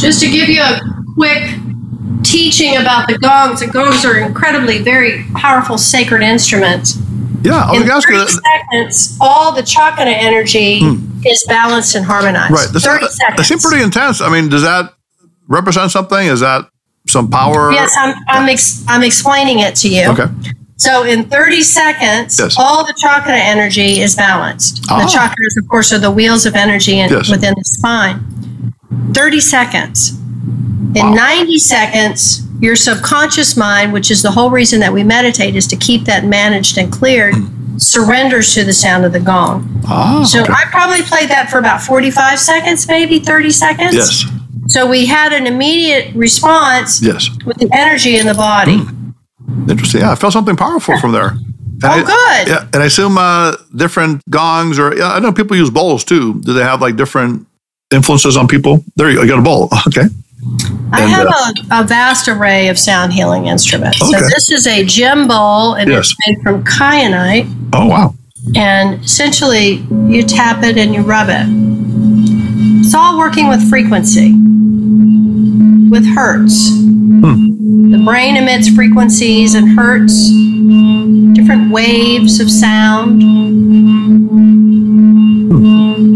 Just 0.00 0.20
to 0.20 0.30
give 0.30 0.48
you 0.48 0.62
a 0.62 0.80
quick 1.14 1.50
teaching 2.22 2.76
about 2.76 3.08
the 3.08 3.18
gongs, 3.18 3.60
the 3.60 3.66
gongs 3.66 4.04
are 4.04 4.18
incredibly 4.18 4.78
very 4.78 5.24
powerful 5.34 5.76
sacred 5.78 6.22
instruments. 6.22 6.96
Yeah, 7.42 7.64
I 7.64 7.72
was 7.72 7.80
In 7.82 7.86
going 7.86 7.88
to 7.88 7.94
ask 7.94 8.08
you. 8.08 8.28
seconds, 8.28 9.18
all 9.20 9.52
the 9.52 9.62
chakra 9.62 10.04
energy 10.06 10.80
is 11.26 11.44
balanced 11.48 11.94
and 11.94 12.04
harmonized. 12.04 12.52
Right. 12.52 12.68
This, 12.72 12.84
30 12.84 13.00
that 13.04 13.10
seconds. 13.12 13.48
seems 13.48 13.64
pretty 13.66 13.82
intense. 13.82 14.20
I 14.20 14.28
mean, 14.30 14.48
does 14.48 14.62
that 14.62 14.92
represent 15.48 15.90
something? 15.90 16.26
Is 16.26 16.40
that 16.40 16.66
some 17.08 17.30
power? 17.30 17.72
Yes, 17.72 17.94
I'm, 17.98 18.14
I'm, 18.28 18.48
ex- 18.48 18.84
I'm 18.88 19.02
explaining 19.02 19.60
it 19.60 19.74
to 19.76 19.88
you. 19.88 20.10
Okay. 20.10 20.26
So 20.76 21.02
in 21.04 21.28
30 21.28 21.62
seconds, 21.62 22.38
Yes. 22.38 22.56
all 22.58 22.86
the 22.86 22.94
chakra 22.98 23.36
energy 23.36 24.00
is 24.00 24.14
balanced. 24.16 24.84
Ah. 24.90 25.00
The 25.00 25.06
chakras, 25.06 25.62
of 25.62 25.68
course, 25.68 25.92
are 25.92 25.98
the 25.98 26.10
wheels 26.10 26.46
of 26.46 26.54
energy 26.54 26.98
in, 27.00 27.10
Yes. 27.10 27.30
within 27.30 27.54
the 27.56 27.64
spine. 27.64 28.24
30 29.12 29.40
seconds. 29.40 30.10
In 30.94 31.06
Wow. 31.10 31.14
90 31.14 31.58
seconds, 31.58 32.42
your 32.60 32.76
subconscious 32.76 33.56
mind, 33.56 33.92
which 33.92 34.10
is 34.10 34.22
the 34.22 34.30
whole 34.32 34.50
reason 34.50 34.80
that 34.80 34.92
we 34.92 35.02
meditate, 35.04 35.54
is 35.56 35.66
to 35.68 35.76
keep 35.76 36.04
that 36.04 36.24
managed 36.24 36.76
and 36.78 36.90
cleared, 36.92 37.34
surrenders 37.76 38.52
to 38.54 38.64
the 38.64 38.72
sound 38.72 39.04
of 39.04 39.12
the 39.12 39.20
gong. 39.20 39.82
Ah, 39.88 40.24
So 40.24 40.42
okay. 40.42 40.52
I 40.52 40.64
probably 40.70 41.02
played 41.02 41.28
that 41.30 41.50
for 41.50 41.58
about 41.58 41.80
45 41.82 42.38
seconds, 42.38 42.86
maybe 42.88 43.18
30 43.20 43.50
seconds. 43.50 43.94
Yes. 43.94 44.24
So 44.66 44.86
we 44.86 45.06
had 45.06 45.32
an 45.32 45.46
immediate 45.46 46.14
response 46.14 47.00
Yes. 47.02 47.30
with 47.46 47.56
the 47.58 47.68
energy 47.72 48.16
in 48.18 48.26
the 48.26 48.34
body. 48.34 48.82
Interesting. 49.68 50.00
Yeah, 50.02 50.12
I 50.12 50.14
felt 50.16 50.32
something 50.32 50.56
powerful 50.56 50.98
from 50.98 51.12
there. 51.12 51.28
And 51.82 51.84
Oh, 51.84 51.88
I- 51.88 52.02
good. 52.02 52.48
Yeah, 52.48 52.64
and 52.74 52.82
I 52.82 52.86
assume 52.86 53.16
uh, 53.16 53.52
different 53.74 54.20
gongs, 54.28 54.78
or 54.78 54.94
yeah, 54.96 55.12
I 55.12 55.18
know 55.20 55.32
people 55.32 55.56
use 55.56 55.70
bowls 55.70 56.04
too. 56.04 56.34
Do 56.44 56.52
they 56.52 56.62
have 56.62 56.80
like 56.82 56.96
different 56.96 57.46
influences 57.92 58.36
on 58.36 58.46
people? 58.48 58.84
There 58.96 59.10
you 59.10 59.16
go. 59.16 59.22
I 59.22 59.26
got 59.26 59.38
a 59.38 59.42
bowl. 59.42 59.68
Okay. 59.88 60.06
I 60.92 61.02
And, 61.02 61.10
have 61.10 61.26
uh, 61.26 61.52
a, 61.80 61.80
a 61.82 61.84
vast 61.86 62.26
array 62.26 62.68
of 62.68 62.78
sound 62.78 63.12
healing 63.12 63.46
instruments. 63.46 63.98
So 63.98 64.08
Okay. 64.08 64.20
this 64.34 64.50
is 64.50 64.66
a 64.66 64.84
gem 64.84 65.28
bowl, 65.28 65.74
and 65.74 65.90
Yes. 65.90 66.10
it's 66.10 66.16
made 66.26 66.42
from 66.42 66.64
kyanite. 66.64 67.46
Oh 67.74 67.86
wow. 67.86 68.14
And 68.56 69.04
essentially, 69.04 69.84
you 70.08 70.22
tap 70.24 70.64
it 70.64 70.78
and 70.78 70.94
you 70.94 71.02
rub 71.02 71.28
it. 71.30 71.46
It's 72.84 72.94
all 72.94 73.18
working 73.18 73.48
with 73.48 73.68
frequency, 73.68 74.32
with 75.90 76.06
hertz. 76.14 76.70
The 76.70 78.02
brain 78.04 78.36
emits 78.36 78.68
frequencies 78.70 79.54
and 79.54 79.78
hertz, 79.78 80.30
different 81.34 81.70
waves 81.70 82.40
of 82.40 82.50
sound. 82.50 83.22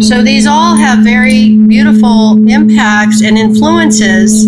So 0.05 0.23
these 0.23 0.47
all 0.47 0.77
have 0.77 0.99
very 0.99 1.57
beautiful 1.57 2.37
impacts 2.47 3.23
and 3.23 3.39
influences. 3.39 4.47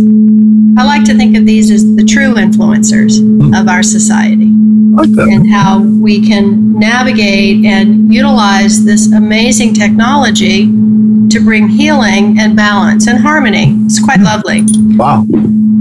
I 0.78 0.84
like 0.84 1.04
to 1.04 1.14
think 1.14 1.34
of 1.34 1.46
these 1.46 1.70
as 1.70 1.82
the 1.96 2.04
true 2.04 2.34
influencers 2.34 3.18
of 3.58 3.66
our 3.66 3.82
society 3.82 4.52
I 4.98 5.02
like 5.02 5.30
and 5.32 5.50
how 5.50 5.80
we 5.80 6.28
can 6.28 6.78
navigate 6.78 7.64
and 7.64 8.12
utilize 8.12 8.84
this 8.84 9.10
amazing 9.12 9.72
technology 9.72 10.66
to 10.66 11.40
bring 11.42 11.68
healing 11.68 12.38
and 12.38 12.54
balance 12.54 13.06
and 13.06 13.18
harmony. 13.18 13.78
It's 13.86 13.98
quite 14.04 14.20
lovely. 14.20 14.62
Wow. 14.98 15.24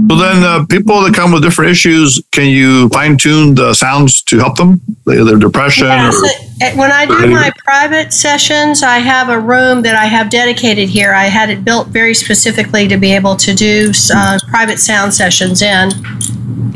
So 0.08 0.16
then, 0.16 0.42
uh, 0.42 0.64
people 0.64 1.02
that 1.02 1.12
come 1.12 1.32
with 1.32 1.42
different 1.42 1.70
issues, 1.70 2.22
can 2.32 2.46
you 2.46 2.88
fine 2.88 3.18
tune 3.18 3.54
the 3.54 3.74
sounds 3.74 4.22
to 4.22 4.38
help 4.38 4.56
them? 4.56 4.80
Their 5.04 5.22
their 5.22 5.36
depression 5.36 5.88
Yeah, 5.88 6.08
or 6.08 6.12
so, 6.12 6.45
when 6.58 6.90
I 6.90 7.04
do 7.04 7.26
my 7.26 7.52
private 7.58 8.12
sessions, 8.12 8.82
I 8.82 8.98
have 8.98 9.28
a 9.28 9.38
room 9.38 9.82
that 9.82 9.94
I 9.94 10.06
have 10.06 10.30
dedicated 10.30 10.88
here. 10.88 11.12
I 11.12 11.24
had 11.24 11.50
it 11.50 11.64
built 11.64 11.88
very 11.88 12.14
specifically 12.14 12.88
to 12.88 12.96
be 12.96 13.12
able 13.12 13.36
to 13.36 13.54
do 13.54 13.92
uh, 14.14 14.38
private 14.48 14.78
sound 14.78 15.12
sessions 15.12 15.60
in. 15.60 15.90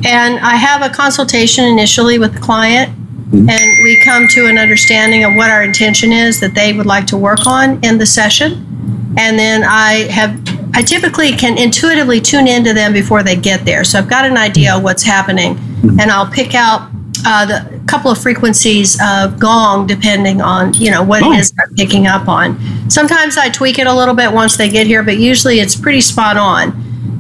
And 0.04 0.38
I 0.40 0.56
have 0.56 0.82
a 0.82 0.94
consultation 0.94 1.64
initially 1.64 2.18
with 2.18 2.34
the 2.34 2.40
client, 2.40 2.90
and 3.32 3.84
we 3.84 4.00
come 4.04 4.26
to 4.28 4.46
an 4.46 4.58
understanding 4.58 5.24
of 5.24 5.34
what 5.34 5.50
our 5.50 5.62
intention 5.62 6.12
is 6.12 6.40
that 6.40 6.54
they 6.54 6.72
would 6.74 6.86
like 6.86 7.06
to 7.08 7.16
work 7.16 7.46
on 7.46 7.82
in 7.82 7.96
the 7.96 8.06
session. 8.06 8.66
And 9.16 9.38
then 9.38 9.64
I 9.64 10.10
have, 10.10 10.38
I 10.74 10.82
typically 10.82 11.32
can 11.32 11.56
intuitively 11.56 12.20
tune 12.20 12.46
into 12.46 12.74
them 12.74 12.92
before 12.92 13.22
they 13.22 13.36
get 13.36 13.64
there. 13.64 13.84
So 13.84 13.98
I've 13.98 14.08
got 14.08 14.24
an 14.24 14.36
idea 14.36 14.76
of 14.76 14.82
what's 14.82 15.02
happening, 15.02 15.58
and 15.98 16.10
I'll 16.10 16.30
pick 16.30 16.54
out 16.54 16.90
uh, 17.26 17.46
the 17.46 17.79
couple 17.90 18.10
of 18.10 18.18
frequencies 18.18 18.98
of 19.02 19.38
gong 19.38 19.86
depending 19.86 20.40
on 20.40 20.72
you 20.74 20.90
know 20.90 21.02
what 21.02 21.22
Oh. 21.22 21.32
it 21.32 21.38
is 21.40 21.52
I'm 21.62 21.74
picking 21.74 22.06
up 22.06 22.28
on. 22.28 22.58
Sometimes 22.88 23.36
I 23.36 23.48
tweak 23.48 23.78
it 23.78 23.86
a 23.86 23.94
little 23.94 24.14
bit 24.14 24.32
once 24.32 24.56
they 24.56 24.68
get 24.68 24.86
here, 24.86 25.02
but 25.02 25.18
usually 25.18 25.60
it's 25.60 25.74
pretty 25.76 26.00
spot 26.00 26.36
on. 26.36 26.70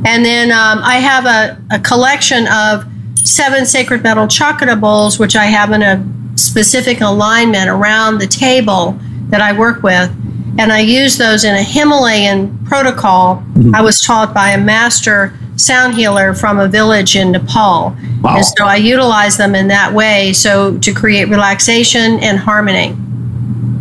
And 0.06 0.24
then 0.24 0.50
um, 0.50 0.78
I 0.82 0.96
have 0.96 1.26
a, 1.26 1.60
a 1.74 1.78
collection 1.80 2.46
of 2.48 2.84
seven 3.16 3.66
sacred 3.66 4.02
metal 4.02 4.26
chakra 4.26 4.74
bowls, 4.76 5.18
which 5.18 5.36
I 5.36 5.44
have 5.46 5.72
in 5.72 5.82
a 5.82 6.02
specific 6.36 7.00
alignment 7.00 7.68
around 7.68 8.18
the 8.18 8.26
table 8.26 8.98
that 9.28 9.40
I 9.40 9.52
work 9.52 9.82
with. 9.82 10.10
And 10.58 10.72
I 10.72 10.80
use 10.80 11.16
those 11.16 11.44
in 11.44 11.54
a 11.54 11.62
Himalayan 11.62 12.58
protocol. 12.64 13.42
I 13.74 13.82
was 13.82 14.00
taught 14.00 14.34
by 14.34 14.50
a 14.50 14.58
master 14.58 15.32
sound 15.56 15.94
healer 15.94 16.34
from 16.34 16.58
a 16.58 16.68
village 16.68 17.16
in 17.16 17.32
Nepal. 17.32 17.96
Wow. 18.22 18.36
And 18.36 18.44
so 18.44 18.64
I 18.64 18.76
utilize 18.76 19.36
them 19.36 19.54
in 19.54 19.68
that 19.68 19.92
way 19.92 20.32
so 20.32 20.78
to 20.78 20.92
create 20.92 21.28
relaxation 21.28 22.18
and 22.20 22.38
harmony. 22.38 22.94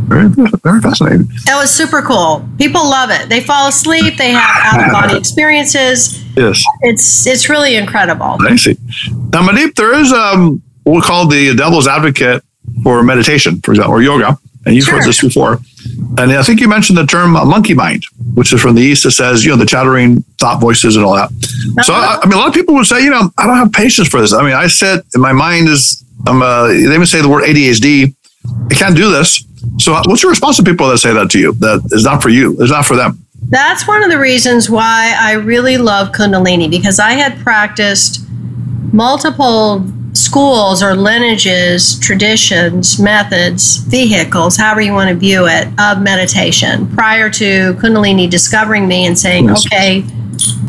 very, 0.07 0.29
very 0.63 0.81
fascinating. 0.81 1.27
That 1.45 1.59
was 1.59 1.69
super 1.69 2.01
cool. 2.01 2.47
People 2.57 2.83
love 2.83 3.09
it. 3.11 3.29
They 3.29 3.41
fall 3.41 3.67
asleep, 3.67 4.17
they 4.17 4.31
have 4.31 4.51
out 4.63 4.85
of 4.85 4.91
body 4.91 5.17
experiences. 5.23 6.23
Yes. 6.35 6.63
It's 6.81 7.27
it's 7.27 7.49
really 7.49 7.75
incredible. 7.75 8.37
I 8.39 8.55
see. 8.55 8.77
Now, 9.31 9.47
Mandeep, 9.47 9.75
there 9.75 9.93
is 9.93 10.11
um, 10.11 10.61
what 10.83 10.95
we 10.95 11.01
call 11.01 11.27
the 11.27 11.55
devil's 11.55 11.87
advocate 11.87 12.43
for 12.83 13.03
meditation, 13.03 13.61
for 13.61 13.71
example, 13.71 13.93
or 13.93 14.01
yoga. 14.01 14.37
And 14.65 14.75
you've 14.75 14.87
heard 14.87 15.03
this 15.03 15.21
before. 15.21 15.59
And 16.17 16.31
I 16.31 16.43
think 16.43 16.59
you 16.59 16.67
mentioned 16.67 16.97
the 16.97 17.05
term 17.05 17.35
uh, 17.35 17.45
monkey 17.45 17.73
mind, 17.73 18.03
which 18.33 18.51
is 18.51 18.61
from 18.61 18.75
the 18.75 18.81
East 18.81 19.03
that 19.03 19.11
says, 19.11 19.45
you 19.45 19.51
know, 19.51 19.57
the 19.57 19.65
chattering 19.65 20.21
thought 20.37 20.59
voices 20.59 20.95
and 20.95 21.05
all 21.05 21.15
that. 21.15 21.29
So, 21.83 21.93
I, 21.93 22.19
I 22.21 22.25
mean, 22.25 22.33
a 22.33 22.37
lot 22.37 22.49
of 22.49 22.53
people 22.53 22.75
would 22.75 22.85
say, 22.85 23.01
you 23.03 23.09
know, 23.09 23.31
I 23.37 23.47
don't 23.47 23.57
have 23.57 23.71
patience 23.71 24.09
for 24.09 24.19
this. 24.19 24.33
I 24.33 24.43
mean, 24.43 24.53
I 24.53 24.67
sit, 24.67 25.05
and 25.13 25.21
my 25.21 25.31
mind 25.31 25.69
is, 25.69 26.03
I'm, 26.27 26.41
uh, 26.41 26.67
they 26.67 26.93
even 26.93 27.05
say 27.05 27.21
the 27.21 27.29
word 27.29 27.43
ADHD. 27.45 28.13
I 28.69 28.73
can't 28.73 28.95
do 28.95 29.11
this. 29.11 29.43
So, 29.77 29.93
what's 30.05 30.23
your 30.23 30.29
response 30.29 30.57
to 30.57 30.63
people 30.63 30.89
that 30.89 30.97
say 30.97 31.13
that 31.13 31.29
to 31.31 31.39
you? 31.39 31.53
That 31.53 31.87
is 31.91 32.03
not 32.03 32.21
for 32.21 32.29
you, 32.29 32.57
it's 32.59 32.71
not 32.71 32.85
for 32.85 32.95
them. 32.95 33.25
That's 33.49 33.87
one 33.87 34.03
of 34.03 34.11
the 34.11 34.19
reasons 34.19 34.69
why 34.69 35.15
I 35.17 35.33
really 35.33 35.77
love 35.77 36.09
Kundalini 36.11 36.69
because 36.69 36.99
I 36.99 37.11
had 37.11 37.39
practiced 37.39 38.21
multiple 38.91 39.85
schools 40.13 40.81
or 40.83 40.95
lineages, 40.95 41.99
traditions, 41.99 42.99
methods, 42.99 43.77
vehicles, 43.77 44.57
however 44.57 44.81
you 44.81 44.93
want 44.93 45.09
to 45.09 45.15
view 45.15 45.47
it, 45.47 45.67
of 45.79 46.01
meditation 46.01 46.87
prior 46.95 47.29
to 47.29 47.73
Kundalini 47.75 48.29
discovering 48.29 48.87
me 48.87 49.05
and 49.05 49.17
saying, 49.17 49.45
Yes. 49.45 49.65
okay, 49.65 50.01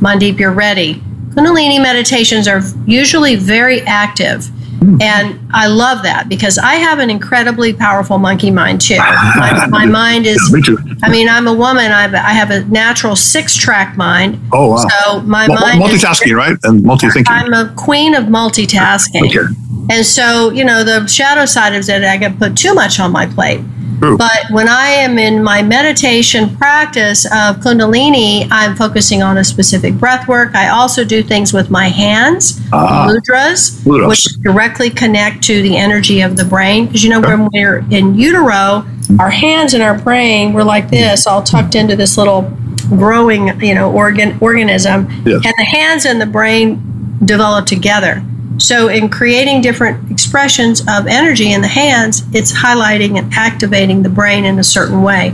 Mandeep, 0.00 0.38
you're 0.38 0.52
ready. 0.52 0.94
Kundalini 1.30 1.80
meditations 1.80 2.49
are 2.49 2.61
usually 2.87 3.37
very 3.37 3.82
active. 3.82 4.49
And 4.80 5.38
I 5.52 5.66
love 5.66 6.02
that 6.04 6.28
because 6.28 6.56
I 6.56 6.75
have 6.75 6.99
an 7.00 7.10
incredibly 7.10 7.72
powerful 7.72 8.18
monkey 8.18 8.50
mind 8.50 8.80
too. 8.80 8.96
My, 8.96 9.66
my 9.68 9.84
mind 10.00 10.26
is 10.26 10.50
Me 10.52 10.62
too. 10.62 10.78
I 11.02 11.10
mean, 11.10 11.28
I'm 11.28 11.46
a 11.46 11.52
woman. 11.52 11.92
I 11.92 12.02
have, 12.02 12.14
I 12.14 12.32
have 12.32 12.50
a 12.50 12.64
natural 12.64 13.14
six 13.14 13.54
track 13.56 13.96
mind. 13.96 14.40
Oh, 14.52 14.70
wow. 14.70 14.88
So 14.88 15.20
my 15.20 15.46
mind 15.46 15.82
is, 15.82 16.02
multitasking, 16.02 16.34
right? 16.34 16.56
And 16.62 16.82
multi 16.82 17.10
thinking. 17.10 17.32
I'm 17.32 17.52
a 17.52 17.72
queen 17.76 18.14
of 18.14 18.25
multitasking. 18.25 19.28
Okay. 19.28 19.54
And 19.90 20.06
so, 20.06 20.50
you 20.50 20.64
know, 20.64 20.84
the 20.84 21.06
shadow 21.06 21.44
side 21.46 21.75
of 21.75 21.88
it, 21.88 22.04
I 22.04 22.16
get 22.16 22.38
put 22.38 22.56
too 22.56 22.75
much 22.75 23.00
on 23.00 23.12
my 23.12 23.26
plate. 23.26 23.60
True. 24.00 24.16
But 24.16 24.47
when 24.50 24.69
I 24.69 24.87
am 24.88 25.19
in 25.19 25.42
my 25.42 25.62
meditation 25.62 26.57
practice 26.57 27.26
of 27.26 27.57
Kundalini, 27.57 28.49
I'm 28.50 28.75
focusing 28.75 29.23
on 29.23 29.37
a 29.38 29.45
specific 29.45 29.95
breath 29.95 30.26
work. 30.26 30.54
I 30.54 30.69
also 30.69 31.04
do 31.04 31.23
things 31.23 31.52
with 31.52 31.71
my 31.71 31.88
hands, 31.88 32.59
Ah. 32.73 33.07
mudras, 33.09 33.83
Mudras. 33.85 34.09
which 34.09 34.25
directly 34.42 34.88
connect 34.88 35.42
to 35.45 35.61
the 35.62 35.76
energy 35.76 36.23
of 36.23 36.37
the 36.37 36.45
brain. 36.47 36.87
Because 36.87 37.04
you 37.04 37.11
know, 37.11 37.21
when 37.21 37.49
we're 37.52 37.85
in 37.90 38.14
utero, 38.14 38.87
our 39.19 39.30
hands 39.30 39.75
and 39.75 39.83
our 39.83 39.99
brain 39.99 40.52
were 40.54 40.64
like 40.64 40.88
this, 40.90 41.26
all 41.26 41.42
tucked 41.42 41.75
into 41.75 41.95
this 41.95 42.16
little 42.16 42.50
growing, 42.97 43.61
you 43.61 43.75
know, 43.75 43.90
organ 43.92 44.37
organism, 44.40 45.09
Yes. 45.26 45.42
and 45.45 45.54
the 45.59 45.64
hands 45.64 46.07
and 46.07 46.21
the 46.21 46.26
brain 46.26 46.83
develop 47.25 47.66
together. 47.66 48.23
So, 48.61 48.88
in 48.88 49.09
creating 49.09 49.62
different 49.62 50.11
expressions 50.11 50.81
of 50.83 51.07
energy 51.07 51.52
in 51.52 51.62
the 51.62 51.69
hands, 51.69 52.23
it's 52.35 52.52
highlighting 52.52 53.19
and 53.19 53.33
activating 53.33 54.02
the 54.02 54.11
brain 54.11 54.45
in 54.45 54.59
a 54.59 54.64
certain 54.64 55.02
way. 55.02 55.31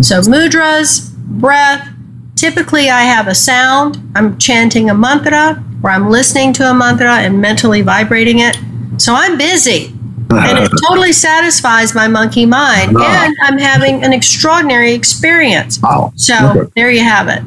So, 0.00 0.20
mudras, 0.22 1.12
breath. 1.14 1.86
Typically, 2.34 2.88
I 2.88 3.02
have 3.02 3.28
a 3.28 3.34
sound. 3.34 3.98
I'm 4.16 4.38
chanting 4.38 4.88
a 4.90 4.94
mantra, 4.94 5.62
or 5.82 5.90
I'm 5.90 6.08
listening 6.08 6.52
to 6.54 6.70
a 6.70 6.74
mantra 6.74 7.16
and 7.18 7.40
mentally 7.40 7.82
vibrating 7.82 8.38
it. 8.38 8.56
So, 8.96 9.14
I'm 9.14 9.36
busy. 9.36 9.92
And 10.30 10.58
it 10.58 10.70
totally 10.88 11.12
satisfies 11.12 11.94
my 11.94 12.08
monkey 12.08 12.46
mind. 12.46 12.96
And 12.96 13.36
I'm 13.42 13.58
having 13.58 14.02
an 14.02 14.14
extraordinary 14.14 14.94
experience. 14.94 15.78
Wow. 15.82 16.14
So, 16.16 16.34
Okay. 16.56 16.72
there 16.74 16.90
you 16.90 17.04
have 17.04 17.28
it. 17.28 17.42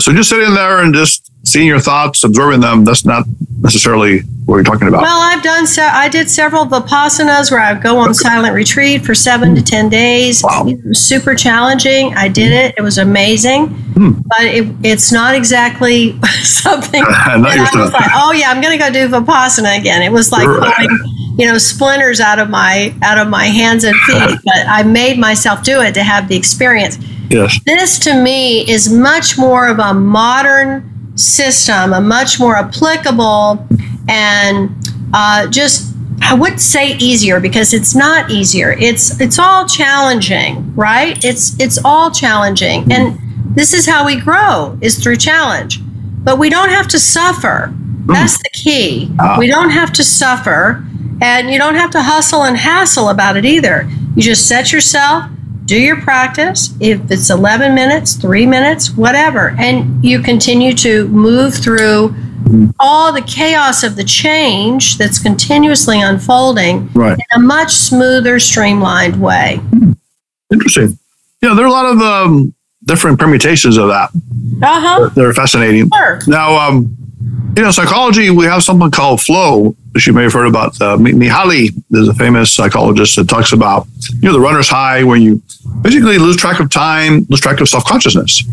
So 0.00 0.12
just 0.14 0.30
sitting 0.30 0.54
there 0.54 0.78
and 0.78 0.94
just 0.94 1.27
seeing 1.48 1.66
your 1.66 1.80
thoughts, 1.80 2.24
observing 2.24 2.60
them, 2.60 2.84
that's 2.84 3.04
not 3.04 3.24
necessarily 3.60 4.20
what 4.44 4.56
you're 4.56 4.64
talking 4.64 4.88
about. 4.88 5.02
Well, 5.02 5.20
I've 5.20 5.42
done 5.42 5.66
so. 5.66 5.82
I 5.82 6.08
did 6.08 6.30
several 6.30 6.64
vipassanas 6.64 7.50
where 7.50 7.60
I 7.60 7.74
go 7.74 7.98
on 7.98 8.14
silent 8.14 8.54
retreat 8.54 9.04
for 9.04 9.14
seven 9.14 9.54
to 9.54 9.62
ten 9.62 9.88
days. 9.88 10.42
Wow. 10.42 10.64
It 10.66 10.84
was 10.86 11.00
super 11.00 11.34
challenging. 11.34 12.14
I 12.14 12.28
did 12.28 12.52
it. 12.52 12.74
It 12.78 12.82
was 12.82 12.98
amazing, 12.98 13.68
Hmm. 13.68 14.12
but 14.26 14.42
it, 14.42 14.68
it's 14.82 15.12
not 15.12 15.34
exactly 15.34 16.18
something 16.42 17.02
Not 17.02 17.42
that 17.42 17.56
your 17.56 17.66
I 17.66 17.82
was 17.82 17.90
stuff. 17.90 17.92
like, 17.92 18.10
oh 18.14 18.32
yeah, 18.32 18.50
I'm 18.50 18.62
going 18.62 18.78
to 18.78 18.82
go 18.82 18.90
do 18.90 19.08
vipassana 19.08 19.78
again. 19.78 20.02
It 20.02 20.12
was 20.12 20.32
like 20.32 20.46
pulling, 20.46 20.98
you 21.38 21.46
know, 21.46 21.58
splinters 21.58 22.20
out 22.20 22.38
of 22.38 22.48
my 22.48 22.94
out 23.02 23.18
of 23.18 23.28
my 23.28 23.46
hands 23.46 23.84
and 23.84 23.94
feet. 24.06 24.38
But 24.44 24.66
I 24.68 24.82
made 24.82 25.18
myself 25.18 25.62
do 25.62 25.80
it 25.82 25.92
to 25.94 26.02
have 26.02 26.28
the 26.28 26.36
experience 26.36 26.96
yes. 27.30 27.58
this 27.66 27.98
to 28.00 28.22
me 28.22 28.68
is 28.70 28.90
much 28.90 29.36
more 29.36 29.68
of 29.68 29.78
a 29.78 29.92
modern 29.94 30.97
system, 31.18 31.92
a 31.92 32.00
much 32.00 32.38
more 32.38 32.56
applicable 32.56 33.66
and 34.08 34.70
uh, 35.12 35.46
just 35.48 35.94
I 36.20 36.34
wouldn't 36.34 36.60
say 36.60 36.96
easier 36.96 37.40
because 37.40 37.72
it's 37.72 37.94
not 37.94 38.30
easier. 38.30 38.72
It's 38.72 39.20
it's 39.20 39.38
all 39.38 39.66
challenging, 39.66 40.74
right? 40.74 41.22
It's 41.24 41.58
it's 41.60 41.78
all 41.84 42.10
challenging, 42.10 42.90
and 42.92 43.18
this 43.54 43.72
is 43.72 43.86
how 43.86 44.04
we 44.04 44.20
grow 44.20 44.78
is 44.80 45.02
through 45.02 45.16
challenge. 45.16 45.80
But 46.24 46.38
we 46.38 46.50
don't 46.50 46.70
have 46.70 46.88
to 46.88 46.98
suffer. 46.98 47.72
That's 48.06 48.38
the 48.38 48.50
key. 48.52 49.10
Ah. 49.18 49.36
We 49.38 49.46
don't 49.46 49.70
have 49.70 49.92
to 49.94 50.04
suffer, 50.04 50.84
and 51.20 51.50
you 51.50 51.58
don't 51.58 51.76
have 51.76 51.90
to 51.92 52.02
hustle 52.02 52.42
and 52.44 52.56
hassle 52.56 53.10
about 53.10 53.36
it 53.36 53.44
either. 53.44 53.88
You 54.16 54.22
just 54.22 54.48
set 54.48 54.72
yourself, 54.72 55.30
do 55.68 55.78
your 55.78 56.00
practice. 56.00 56.74
If 56.80 57.10
it's 57.10 57.28
11 57.30 57.74
minutes, 57.74 58.14
three 58.14 58.46
minutes, 58.46 58.90
whatever, 58.96 59.54
and 59.58 60.02
you 60.02 60.20
continue 60.20 60.72
to 60.76 61.06
move 61.08 61.54
through 61.54 62.14
all 62.80 63.12
the 63.12 63.20
chaos 63.20 63.82
of 63.82 63.94
the 63.94 64.04
change 64.04 64.96
that's 64.96 65.18
continuously 65.18 66.00
unfolding 66.00 66.88
Right. 66.94 67.12
in 67.18 67.24
a 67.34 67.38
much 67.44 67.72
smoother, 67.74 68.38
streamlined 68.40 69.20
way. 69.20 69.60
Interesting. 70.50 70.98
Yeah, 71.42 71.52
there 71.54 71.64
are 71.66 71.68
a 71.68 71.70
lot 71.70 71.84
of 71.86 72.00
um, 72.00 72.54
different 72.86 73.18
permutations 73.20 73.76
of 73.76 73.88
that. 73.88 74.10
Uh 74.62 74.80
huh. 74.80 75.10
They're 75.14 75.34
fascinating. 75.34 75.90
Sure. 75.94 76.20
Now, 76.26 76.56
um, 76.56 76.96
you 77.58 77.64
know, 77.64 77.72
psychology, 77.72 78.30
we 78.30 78.44
have 78.44 78.62
something 78.62 78.88
called 78.88 79.20
flow, 79.20 79.74
which 79.90 80.06
you 80.06 80.12
may 80.12 80.22
have 80.22 80.32
heard 80.32 80.46
about. 80.46 80.80
Uh, 80.80 80.96
Mihaly 80.96 81.70
is 81.90 82.08
a 82.08 82.14
famous 82.14 82.52
psychologist 82.52 83.16
that 83.16 83.28
talks 83.28 83.50
about, 83.50 83.88
you 84.12 84.28
know, 84.28 84.32
the 84.32 84.38
runner's 84.38 84.68
high 84.68 85.02
when 85.02 85.20
you 85.20 85.42
basically 85.82 86.18
lose 86.18 86.36
track 86.36 86.60
of 86.60 86.70
time, 86.70 87.26
lose 87.28 87.40
track 87.40 87.60
of 87.60 87.68
self 87.68 87.84
consciousness. 87.84 88.44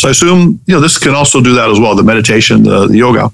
So 0.00 0.08
I 0.08 0.10
assume, 0.10 0.60
you 0.66 0.74
know, 0.74 0.80
this 0.80 0.98
can 0.98 1.14
also 1.14 1.40
do 1.40 1.54
that 1.54 1.70
as 1.70 1.78
well 1.78 1.94
the 1.94 2.02
meditation, 2.02 2.64
the, 2.64 2.88
the 2.88 2.96
yoga. 2.96 3.30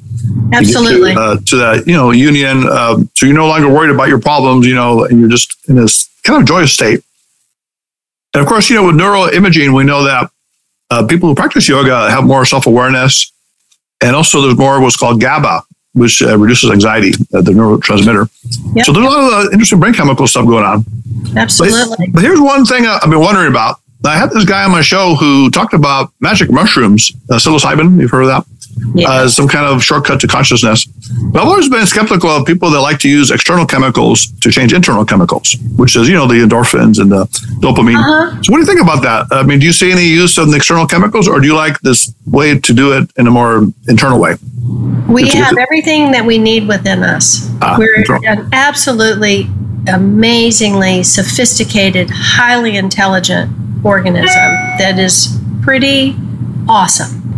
Absolutely. 0.52 1.14
To, 1.14 1.20
uh, 1.20 1.36
to 1.46 1.56
that, 1.56 1.86
you 1.86 1.94
know, 1.94 2.10
union. 2.10 2.68
Um, 2.68 3.08
so 3.14 3.24
you're 3.24 3.34
no 3.34 3.48
longer 3.48 3.72
worried 3.72 3.94
about 3.94 4.08
your 4.08 4.20
problems, 4.20 4.66
you 4.66 4.74
know, 4.74 5.06
and 5.06 5.18
you're 5.18 5.30
just 5.30 5.56
in 5.70 5.76
this 5.76 6.06
kind 6.24 6.38
of 6.38 6.46
joyous 6.46 6.74
state. 6.74 7.00
And 8.34 8.42
of 8.42 8.46
course, 8.46 8.68
you 8.68 8.76
know, 8.76 8.84
with 8.88 8.96
neuroimaging, 8.96 9.74
we 9.74 9.84
know 9.84 10.04
that 10.04 10.30
uh, 10.90 11.06
people 11.06 11.30
who 11.30 11.34
practice 11.34 11.66
yoga 11.66 12.10
have 12.10 12.24
more 12.24 12.44
self 12.44 12.66
awareness. 12.66 13.32
And 14.04 14.14
also, 14.14 14.42
there's 14.42 14.58
more 14.58 14.76
of 14.76 14.82
what's 14.82 14.98
called 14.98 15.18
GABA, 15.18 15.62
which 15.94 16.22
uh, 16.22 16.36
reduces 16.36 16.70
anxiety, 16.70 17.12
uh, 17.32 17.40
the 17.40 17.52
neurotransmitter. 17.52 18.28
Yep. 18.74 18.84
So 18.84 18.92
there's 18.92 19.06
a 19.06 19.08
lot 19.08 19.18
of 19.18 19.46
uh, 19.46 19.50
interesting 19.50 19.80
brain 19.80 19.94
chemical 19.94 20.26
stuff 20.26 20.46
going 20.46 20.64
on. 20.64 20.84
Absolutely. 21.34 22.08
but 22.08 22.22
here's 22.22 22.40
one 22.40 22.66
thing 22.66 22.84
I've 22.86 23.08
been 23.08 23.20
wondering 23.20 23.48
about. 23.48 23.80
I 24.04 24.18
had 24.18 24.30
this 24.30 24.44
guy 24.44 24.62
on 24.64 24.70
my 24.70 24.82
show 24.82 25.14
who 25.14 25.50
talked 25.50 25.72
about 25.72 26.12
magic 26.20 26.50
mushrooms, 26.50 27.12
uh, 27.30 27.36
psilocybin. 27.36 27.98
You've 27.98 28.10
heard 28.10 28.24
of 28.24 28.28
that? 28.28 28.44
Yeah. 28.94 29.08
uh, 29.08 29.28
some 29.28 29.48
kind 29.48 29.66
of 29.66 29.82
shortcut 29.82 30.20
to 30.20 30.26
consciousness. 30.26 30.86
But 31.32 31.42
I've 31.42 31.48
always 31.48 31.68
been 31.68 31.86
skeptical 31.86 32.30
of 32.30 32.46
people 32.46 32.70
that 32.70 32.80
like 32.80 32.98
to 33.00 33.08
use 33.08 33.30
external 33.30 33.66
chemicals 33.66 34.26
to 34.40 34.50
change 34.50 34.72
internal 34.72 35.04
chemicals, 35.04 35.56
which 35.76 35.96
is, 35.96 36.08
you 36.08 36.14
know, 36.14 36.26
the 36.26 36.34
endorphins 36.34 37.00
and 37.00 37.10
the 37.10 37.24
dopamine. 37.60 37.96
Uh-huh. 37.96 38.42
So, 38.42 38.52
what 38.52 38.58
do 38.58 38.62
you 38.62 38.66
think 38.66 38.80
about 38.82 39.02
that? 39.02 39.26
I 39.30 39.42
mean, 39.42 39.58
do 39.58 39.66
you 39.66 39.72
see 39.72 39.90
any 39.90 40.04
use 40.04 40.36
of 40.38 40.50
the 40.50 40.56
external 40.56 40.86
chemicals, 40.86 41.26
or 41.28 41.40
do 41.40 41.46
you 41.46 41.54
like 41.56 41.80
this 41.80 42.12
way 42.26 42.58
to 42.58 42.72
do 42.74 42.92
it 42.92 43.10
in 43.16 43.26
a 43.26 43.30
more 43.30 43.66
internal 43.88 44.20
way? 44.20 44.36
We 45.08 45.24
It's- 45.24 45.34
have 45.34 45.56
everything 45.58 46.12
that 46.12 46.24
we 46.24 46.38
need 46.38 46.66
within 46.68 47.02
us. 47.02 47.48
Ah, 47.62 47.76
We're 47.78 48.04
an 48.26 48.48
absolutely 48.52 49.50
amazingly 49.88 51.02
sophisticated, 51.02 52.10
highly 52.10 52.76
intelligent 52.76 53.50
organism 53.84 54.50
that 54.78 54.98
is 54.98 55.38
pretty 55.62 56.16
awesome. 56.68 57.33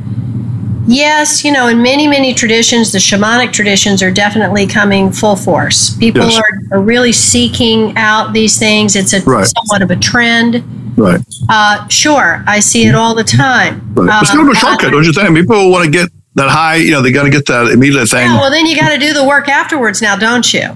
Yes, 0.88 1.44
you 1.44 1.50
know, 1.52 1.66
in 1.66 1.82
many, 1.82 2.06
many 2.06 2.32
traditions, 2.32 2.92
the 2.92 2.98
shamanic 2.98 3.52
traditions 3.52 4.02
are 4.02 4.10
definitely 4.12 4.66
coming 4.66 5.10
full 5.10 5.34
force. 5.36 5.96
People 5.96 6.22
Yes. 6.28 6.38
are, 6.70 6.78
are 6.78 6.80
really 6.82 7.12
seeking 7.12 7.96
out 7.96 8.32
these 8.32 8.56
things. 8.58 8.94
It's 8.94 9.12
a 9.12 9.20
Right. 9.22 9.46
somewhat 9.46 9.82
of 9.82 9.90
a 9.90 9.96
trend. 9.96 10.62
Right. 10.96 11.20
Uh, 11.48 11.86
sure, 11.88 12.42
I 12.46 12.60
see 12.60 12.86
it 12.86 12.94
all 12.94 13.14
the 13.14 13.24
time. 13.24 13.82
right. 13.94 14.20
it's 14.22 14.30
kind 14.30 14.40
of 14.42 14.46
Um, 14.46 14.52
a 14.52 14.54
shortcut, 14.58 14.92
don't 14.92 15.04
you 15.04 15.12
think? 15.12 15.34
People 15.34 15.70
want 15.70 15.84
to 15.84 15.90
get 15.90 16.08
that 16.36 16.48
high, 16.50 16.76
you 16.76 16.92
know, 16.92 17.02
they 17.02 17.10
got 17.10 17.24
to 17.24 17.30
get 17.30 17.46
that 17.46 17.66
immediate 17.68 18.06
thing. 18.08 18.30
Yeah, 18.30 18.38
well, 18.40 18.50
then 18.50 18.66
you 18.66 18.76
got 18.76 18.90
to 18.90 18.98
do 18.98 19.12
the 19.12 19.24
work 19.24 19.48
afterwards 19.48 20.00
now, 20.00 20.14
don't 20.16 20.52
you? 20.54 20.68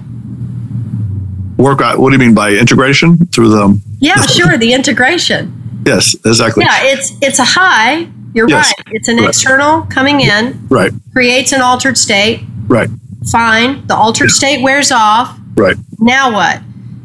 Work 1.57 1.81
out. 1.81 1.99
What 1.99 2.09
do 2.09 2.15
you 2.15 2.19
mean 2.19 2.33
by 2.33 2.51
integration 2.53 3.17
through 3.27 3.49
the? 3.49 3.79
Yeah, 3.99 4.19
sure. 4.25 4.57
The 4.57 4.73
integration. 4.73 5.53
Yes, 5.85 6.15
exactly. 6.25 6.63
Yeah, 6.65 6.79
it's 6.83 7.13
it's 7.21 7.39
a 7.39 7.43
high. 7.45 8.07
You're 8.33 8.49
Yes. 8.49 8.67
right. 8.77 8.87
It's 8.91 9.07
an 9.07 9.17
Right. 9.17 9.27
external 9.29 9.81
coming 9.83 10.21
in, 10.21 10.59
Right. 10.69 10.91
creates 11.13 11.51
an 11.51 11.61
altered 11.61 11.97
state. 11.97 12.43
Right. 12.67 12.89
Fine. 13.31 13.83
The 13.87 13.95
altered 13.95 14.31
state 14.31 14.61
wears 14.63 14.91
off. 14.91 15.37
Right. 15.55 15.75
Now 15.99 16.31
what? 16.33 16.59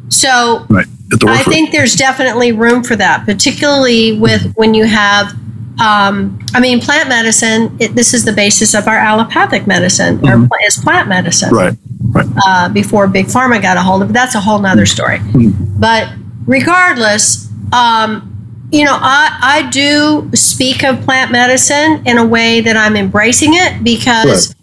So 0.08 0.64
Right. 0.68 0.86
Get 1.10 1.20
the 1.20 1.26
work 1.26 1.36
I 1.38 1.42
think 1.44 1.70
there's 1.72 1.94
definitely 1.94 2.50
room 2.52 2.82
for 2.82 2.96
that, 2.96 3.24
particularly 3.26 4.18
with 4.18 4.52
when 4.56 4.74
you 4.74 4.86
have. 4.86 5.32
Um, 5.78 6.38
I 6.54 6.60
mean, 6.60 6.80
plant 6.80 7.08
medicine. 7.08 7.70
It, 7.78 7.94
this 7.94 8.14
is 8.14 8.24
the 8.24 8.32
basis 8.32 8.72
of 8.74 8.88
our 8.88 8.96
allopathic 8.96 9.66
medicine, 9.66 10.20
or 10.22 10.32
Mhm. 10.36 10.48
pla- 10.48 10.56
is 10.66 10.76
plant 10.78 11.08
medicine. 11.08 11.50
Right. 11.50 11.74
Right. 12.12 12.26
uh, 12.46 12.68
before 12.70 13.08
Big 13.08 13.26
Pharma 13.26 13.60
got 13.60 13.76
a 13.76 13.80
hold 13.80 14.00
of 14.00 14.08
it. 14.10 14.12
That's 14.14 14.34
a 14.34 14.40
whole 14.40 14.58
nother 14.60 14.86
story. 14.86 15.18
Mhm. 15.32 15.52
But 15.78 16.08
regardless, 16.46 17.48
um, 17.72 18.22
you 18.70 18.84
know, 18.84 18.96
I, 19.00 19.38
I 19.64 19.70
do 19.70 20.30
speak 20.34 20.82
of 20.84 21.00
plant 21.02 21.30
medicine 21.30 22.02
in 22.06 22.18
a 22.18 22.26
way 22.26 22.60
that 22.60 22.76
I'm 22.76 22.96
embracing 22.96 23.54
it 23.54 23.82
because 23.84 24.54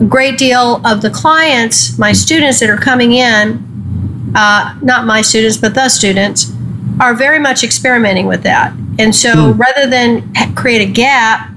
a 0.00 0.04
great 0.04 0.36
deal 0.38 0.80
of 0.86 1.00
the 1.02 1.10
clients, 1.10 1.98
my 1.98 2.12
students 2.12 2.60
that 2.60 2.68
are 2.70 2.76
coming 2.76 3.12
in, 3.12 4.32
uh, 4.34 4.74
not 4.82 5.06
my 5.06 5.22
students, 5.22 5.56
but 5.56 5.74
the 5.74 5.88
students, 5.88 6.52
are 7.00 7.14
very 7.14 7.38
much 7.38 7.62
experimenting 7.62 8.26
with 8.26 8.42
that. 8.42 8.72
And 8.98 9.14
so 9.14 9.52
Hmm. 9.52 9.60
rather 9.60 9.86
than 9.88 10.32
create 10.54 10.80
a 10.82 10.90
gap, 10.90 11.50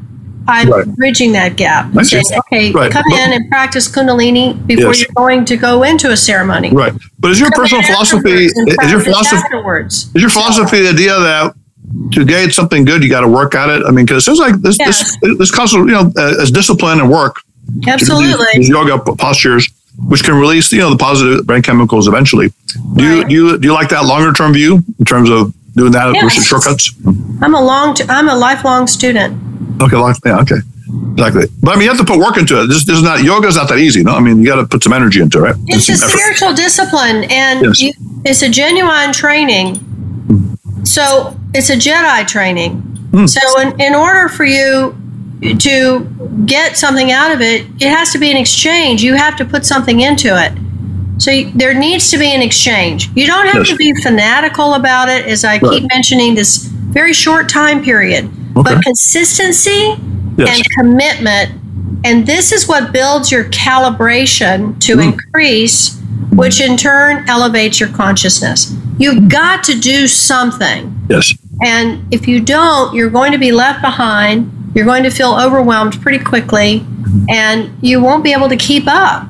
I'm 0.47 0.69
Right. 0.69 0.85
bridging 0.95 1.33
that 1.33 1.55
gap. 1.57 1.87
Saying, 2.03 2.23
okay, 2.51 2.71
Right. 2.71 2.91
come 2.91 3.03
in 3.13 3.33
and 3.33 3.49
practice 3.49 3.87
Kundalini 3.87 4.65
before 4.65 4.87
Yes. 4.93 4.99
you're 5.01 5.09
going 5.15 5.45
to 5.45 5.55
go 5.57 5.83
into 5.83 6.09
a 6.11 6.17
ceremony. 6.17 6.71
Right. 6.71 6.91
But 7.19 7.31
is 7.31 7.39
your 7.39 7.51
Come 7.51 7.61
personal 7.63 7.83
philosophy 7.83 8.45
is 8.45 8.91
your 8.91 8.99
philosophy 8.99 9.37
afterwards. 9.43 10.07
is 10.15 10.21
your 10.21 10.29
philosophy 10.31 10.81
the 10.81 10.89
idea 10.89 11.19
that 11.19 11.53
to 12.13 12.25
get 12.25 12.53
something 12.53 12.85
good 12.85 13.03
you 13.03 13.09
got 13.09 13.21
to 13.21 13.27
work 13.27 13.55
at 13.55 13.69
it? 13.69 13.83
I 13.85 13.91
mean, 13.91 14.05
because 14.05 14.23
it 14.23 14.25
seems 14.25 14.39
like 14.39 14.55
this 14.61 14.77
this 14.77 15.17
this 15.37 15.51
constant 15.51 15.85
you 15.87 15.93
know 15.93 16.11
uh, 16.17 16.41
as 16.41 16.51
discipline 16.51 16.99
and 16.99 17.09
work. 17.09 17.41
do 17.67 17.79
these- 17.81 17.87
Absolutely. 17.93 18.45
These, 18.55 18.69
yoga 18.69 18.97
postures, 19.15 19.69
which 20.07 20.23
can 20.23 20.35
release 20.35 20.71
you 20.71 20.79
know 20.79 20.89
the 20.89 20.97
positive 20.97 21.45
brain 21.45 21.61
chemicals 21.61 22.07
eventually. 22.07 22.51
Do 22.95 23.03
you 23.03 23.17
Right. 23.19 23.27
do 23.29 23.33
you 23.35 23.57
do 23.59 23.67
you 23.67 23.73
like 23.73 23.89
that 23.89 24.05
longer 24.05 24.31
term 24.33 24.53
view 24.53 24.83
in 24.99 25.05
terms 25.05 25.29
of 25.29 25.53
doing 25.75 25.91
that 25.91 26.13
Yes. 26.13 26.23
versus 26.23 26.45
shortcuts? 26.45 26.93
I'm 27.41 27.53
a 27.55 27.61
long, 27.63 27.93
t- 27.93 28.03
I'm 28.09 28.27
a 28.29 28.35
lifelong 28.35 28.87
student. 28.87 29.37
Okay, 29.81 29.95
long, 29.95 30.13
yeah, 30.25 30.39
okay, 30.39 30.57
exactly. 31.13 31.45
But 31.61 31.71
I 31.71 31.75
mean, 31.75 31.83
you 31.83 31.89
have 31.89 31.99
to 31.99 32.05
put 32.05 32.19
work 32.19 32.37
into 32.37 32.61
it. 32.61 32.67
This, 32.67 32.83
this 32.85 32.97
is 32.97 33.03
not 33.03 33.23
yoga 33.23 33.47
is 33.47 33.55
not 33.55 33.69
that 33.69 33.77
easy. 33.77 34.03
No, 34.03 34.13
I 34.15 34.19
mean, 34.19 34.39
you 34.39 34.45
got 34.47 34.55
to 34.57 34.65
put 34.65 34.83
some 34.83 34.93
energy 34.93 35.21
into 35.21 35.37
it. 35.39 35.41
Right? 35.41 35.55
It's 35.67 35.87
a 35.89 35.93
effort. 35.93 36.09
spiritual 36.09 36.53
discipline, 36.53 37.23
and 37.31 37.61
Yes. 37.65 37.81
you, 37.81 37.93
it's 38.25 38.41
a 38.41 38.49
genuine 38.49 39.13
training. 39.13 39.79
So 40.83 41.37
it's 41.53 41.69
a 41.69 41.75
Jedi 41.75 42.27
training. 42.27 42.81
Hmm. 43.11 43.25
So 43.25 43.59
in, 43.61 43.79
in 43.81 43.95
order 43.95 44.29
for 44.29 44.45
you 44.45 44.95
to 45.41 46.43
get 46.45 46.77
something 46.77 47.11
out 47.11 47.31
of 47.31 47.41
it, 47.41 47.65
it 47.81 47.89
has 47.89 48.11
to 48.11 48.17
be 48.19 48.29
an 48.31 48.37
exchange. 48.37 49.03
You 49.03 49.15
have 49.15 49.35
to 49.37 49.45
put 49.45 49.65
something 49.65 50.01
into 50.01 50.27
it. 50.37 50.51
So 51.21 51.31
you, 51.31 51.51
there 51.51 51.73
needs 51.73 52.11
to 52.11 52.17
be 52.17 52.27
an 52.33 52.41
exchange. 52.41 53.09
You 53.15 53.27
don't 53.27 53.45
have 53.47 53.65
Yes. 53.65 53.69
to 53.69 53.75
be 53.75 53.93
fanatical 54.01 54.73
about 54.75 55.09
it, 55.09 55.25
as 55.25 55.43
I 55.43 55.57
Right. 55.57 55.79
keep 55.81 55.89
mentioning 55.93 56.35
this 56.35 56.57
very 56.57 57.13
short 57.13 57.49
time 57.49 57.83
period. 57.83 58.25
Okay. 58.57 58.75
But 58.75 58.83
consistency 58.83 59.95
Yes. 60.37 60.57
and 60.57 60.65
commitment. 60.77 61.51
And 62.05 62.25
this 62.25 62.51
is 62.53 62.67
what 62.67 62.93
builds 62.93 63.31
your 63.31 63.43
calibration 63.45 64.79
to 64.79 64.95
Mm. 64.95 65.03
increase, 65.13 65.97
which 66.31 66.61
in 66.61 66.77
turn 66.77 67.25
elevates 67.27 67.79
your 67.79 67.89
consciousness. 67.89 68.71
You've 68.99 69.29
got 69.29 69.63
to 69.63 69.79
do 69.79 70.07
something. 70.07 70.95
Yes. 71.09 71.33
And 71.63 72.13
if 72.13 72.27
you 72.27 72.39
don't, 72.41 72.93
you're 72.93 73.09
going 73.09 73.31
to 73.31 73.37
be 73.37 73.51
left 73.51 73.81
behind. 73.81 74.51
You're 74.75 74.85
going 74.85 75.03
to 75.03 75.09
feel 75.09 75.33
overwhelmed 75.33 75.99
pretty 76.01 76.23
quickly, 76.23 76.85
and 77.27 77.71
you 77.81 78.01
won't 78.01 78.23
be 78.23 78.31
able 78.33 78.49
to 78.49 78.55
keep 78.57 78.83
up. 78.87 79.27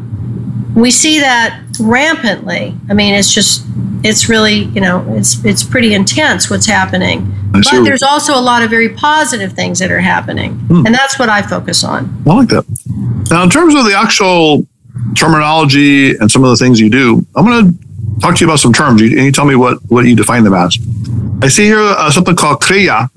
We 0.75 0.91
see 0.91 1.19
that 1.19 1.63
rampantly. 1.79 2.75
I 2.89 2.93
mean, 2.93 3.13
it's 3.13 3.34
just, 3.34 3.65
it's 4.03 4.27
really, 4.27 4.63
you 4.65 4.82
know, 4.82 5.05
it's 5.15 5.43
it's 5.45 5.63
pretty 5.63 5.93
intense 5.93 6.49
what's 6.49 6.65
happening. 6.65 7.34
But 7.51 7.63
there's 7.84 8.03
also 8.03 8.36
a 8.38 8.41
lot 8.41 8.63
of 8.63 8.69
very 8.69 8.89
positive 8.89 9.53
things 9.53 9.79
that 9.79 9.91
are 9.91 9.99
happening, 10.01 10.55
Hmm. 10.67 10.86
and 10.86 10.93
that's 10.93 11.17
what 11.17 11.29
I 11.29 11.41
focus 11.41 11.84
on. 11.84 12.21
I 12.27 12.34
like 12.36 12.49
that. 12.49 12.65
Now, 13.32 13.43
in 13.43 13.49
terms 13.49 13.73
of 13.75 13.86
the 13.86 13.93
actual 13.97 14.67
terminology 15.15 16.15
and 16.17 16.29
some 16.29 16.43
of 16.43 16.49
the 16.51 16.58
things 16.58 16.79
you 16.79 16.89
do, 16.89 17.25
I'm 17.36 17.45
going 17.45 17.71
to 17.71 17.88
talk 18.19 18.36
to 18.36 18.45
you 18.45 18.49
about 18.49 18.60
some 18.60 18.73
terms. 18.73 19.01
You, 19.01 19.17
and 19.17 19.25
you 19.25 19.32
tell 19.32 19.45
me 19.45 19.55
what, 19.55 19.79
what 19.88 20.05
you 20.05 20.15
define 20.15 20.43
them 20.43 20.53
as. 20.53 20.77
I 21.41 21.47
see 21.47 21.65
here 21.65 21.79
uh, 21.79 22.12
something 22.12 22.36
called 22.36 22.62
Kriya, 22.62 23.10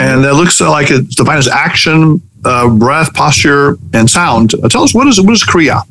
and 0.00 0.24
it 0.24 0.34
looks 0.34 0.60
like 0.60 0.90
it's 0.90 1.14
defined 1.14 1.38
as 1.38 1.48
action, 1.48 2.22
uh, 2.44 2.68
breath, 2.68 3.12
posture, 3.14 3.76
and 3.92 4.08
sound. 4.08 4.54
Uh, 4.54 4.68
tell 4.68 4.82
us, 4.82 4.94
what 4.94 5.06
is, 5.06 5.20
what 5.20 5.32
is 5.32 5.44
Kriya? 5.44 5.82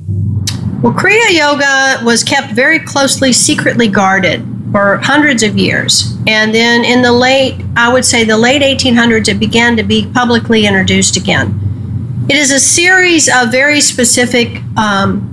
Well, 0.82 0.94
Kriya 0.94 1.38
Yoga 1.38 2.04
was 2.04 2.24
kept 2.24 2.54
very 2.54 2.80
closely, 2.80 3.32
secretly 3.32 3.88
guarded 3.88 4.44
for 4.72 4.98
hundreds 4.98 5.44
of 5.44 5.58
years. 5.58 6.18
And 6.28 6.56
then 6.56 6.84
in 6.84 7.02
the 7.02 7.12
late, 7.12 7.64
I 7.76 7.92
would 7.92 8.06
say 8.06 8.24
the 8.24 8.38
late 8.38 8.62
1800s, 8.62 9.28
it 9.28 9.40
began 9.40 9.76
to 9.78 9.84
be 9.84 10.10
publicly 10.14 10.66
introduced 10.66 11.18
again. 11.18 11.60
It 12.30 12.36
is 12.36 12.52
a 12.52 12.60
series 12.60 13.30
of 13.30 13.52
very 13.52 13.82
specific 13.82 14.62
um, 14.78 15.28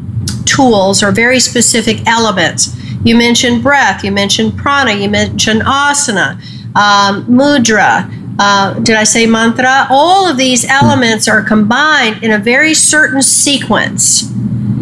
tools 0.45 1.03
or 1.03 1.13
very 1.13 1.39
specific 1.41 2.07
elements. 2.07 2.75
You 3.05 3.17
mentioned 3.17 3.63
breath, 3.63 4.05
you 4.05 4.13
mentioned 4.13 4.57
prana, 4.59 4.93
you 4.93 5.09
mentioned 5.09 5.63
asana, 5.63 6.35
um, 6.75 7.25
mudra. 7.27 8.13
Uh, 8.41 8.75
did 8.81 8.97
I 8.97 9.05
say 9.05 9.27
mantra? 9.27 9.87
All 9.91 10.29
of 10.29 10.37
these 10.37 10.65
elements 10.65 11.27
are 11.27 11.43
combined 11.43 12.23
in 12.23 12.31
a 12.31 12.39
very 12.39 12.75
certain 12.75 13.23
sequence 13.23 14.33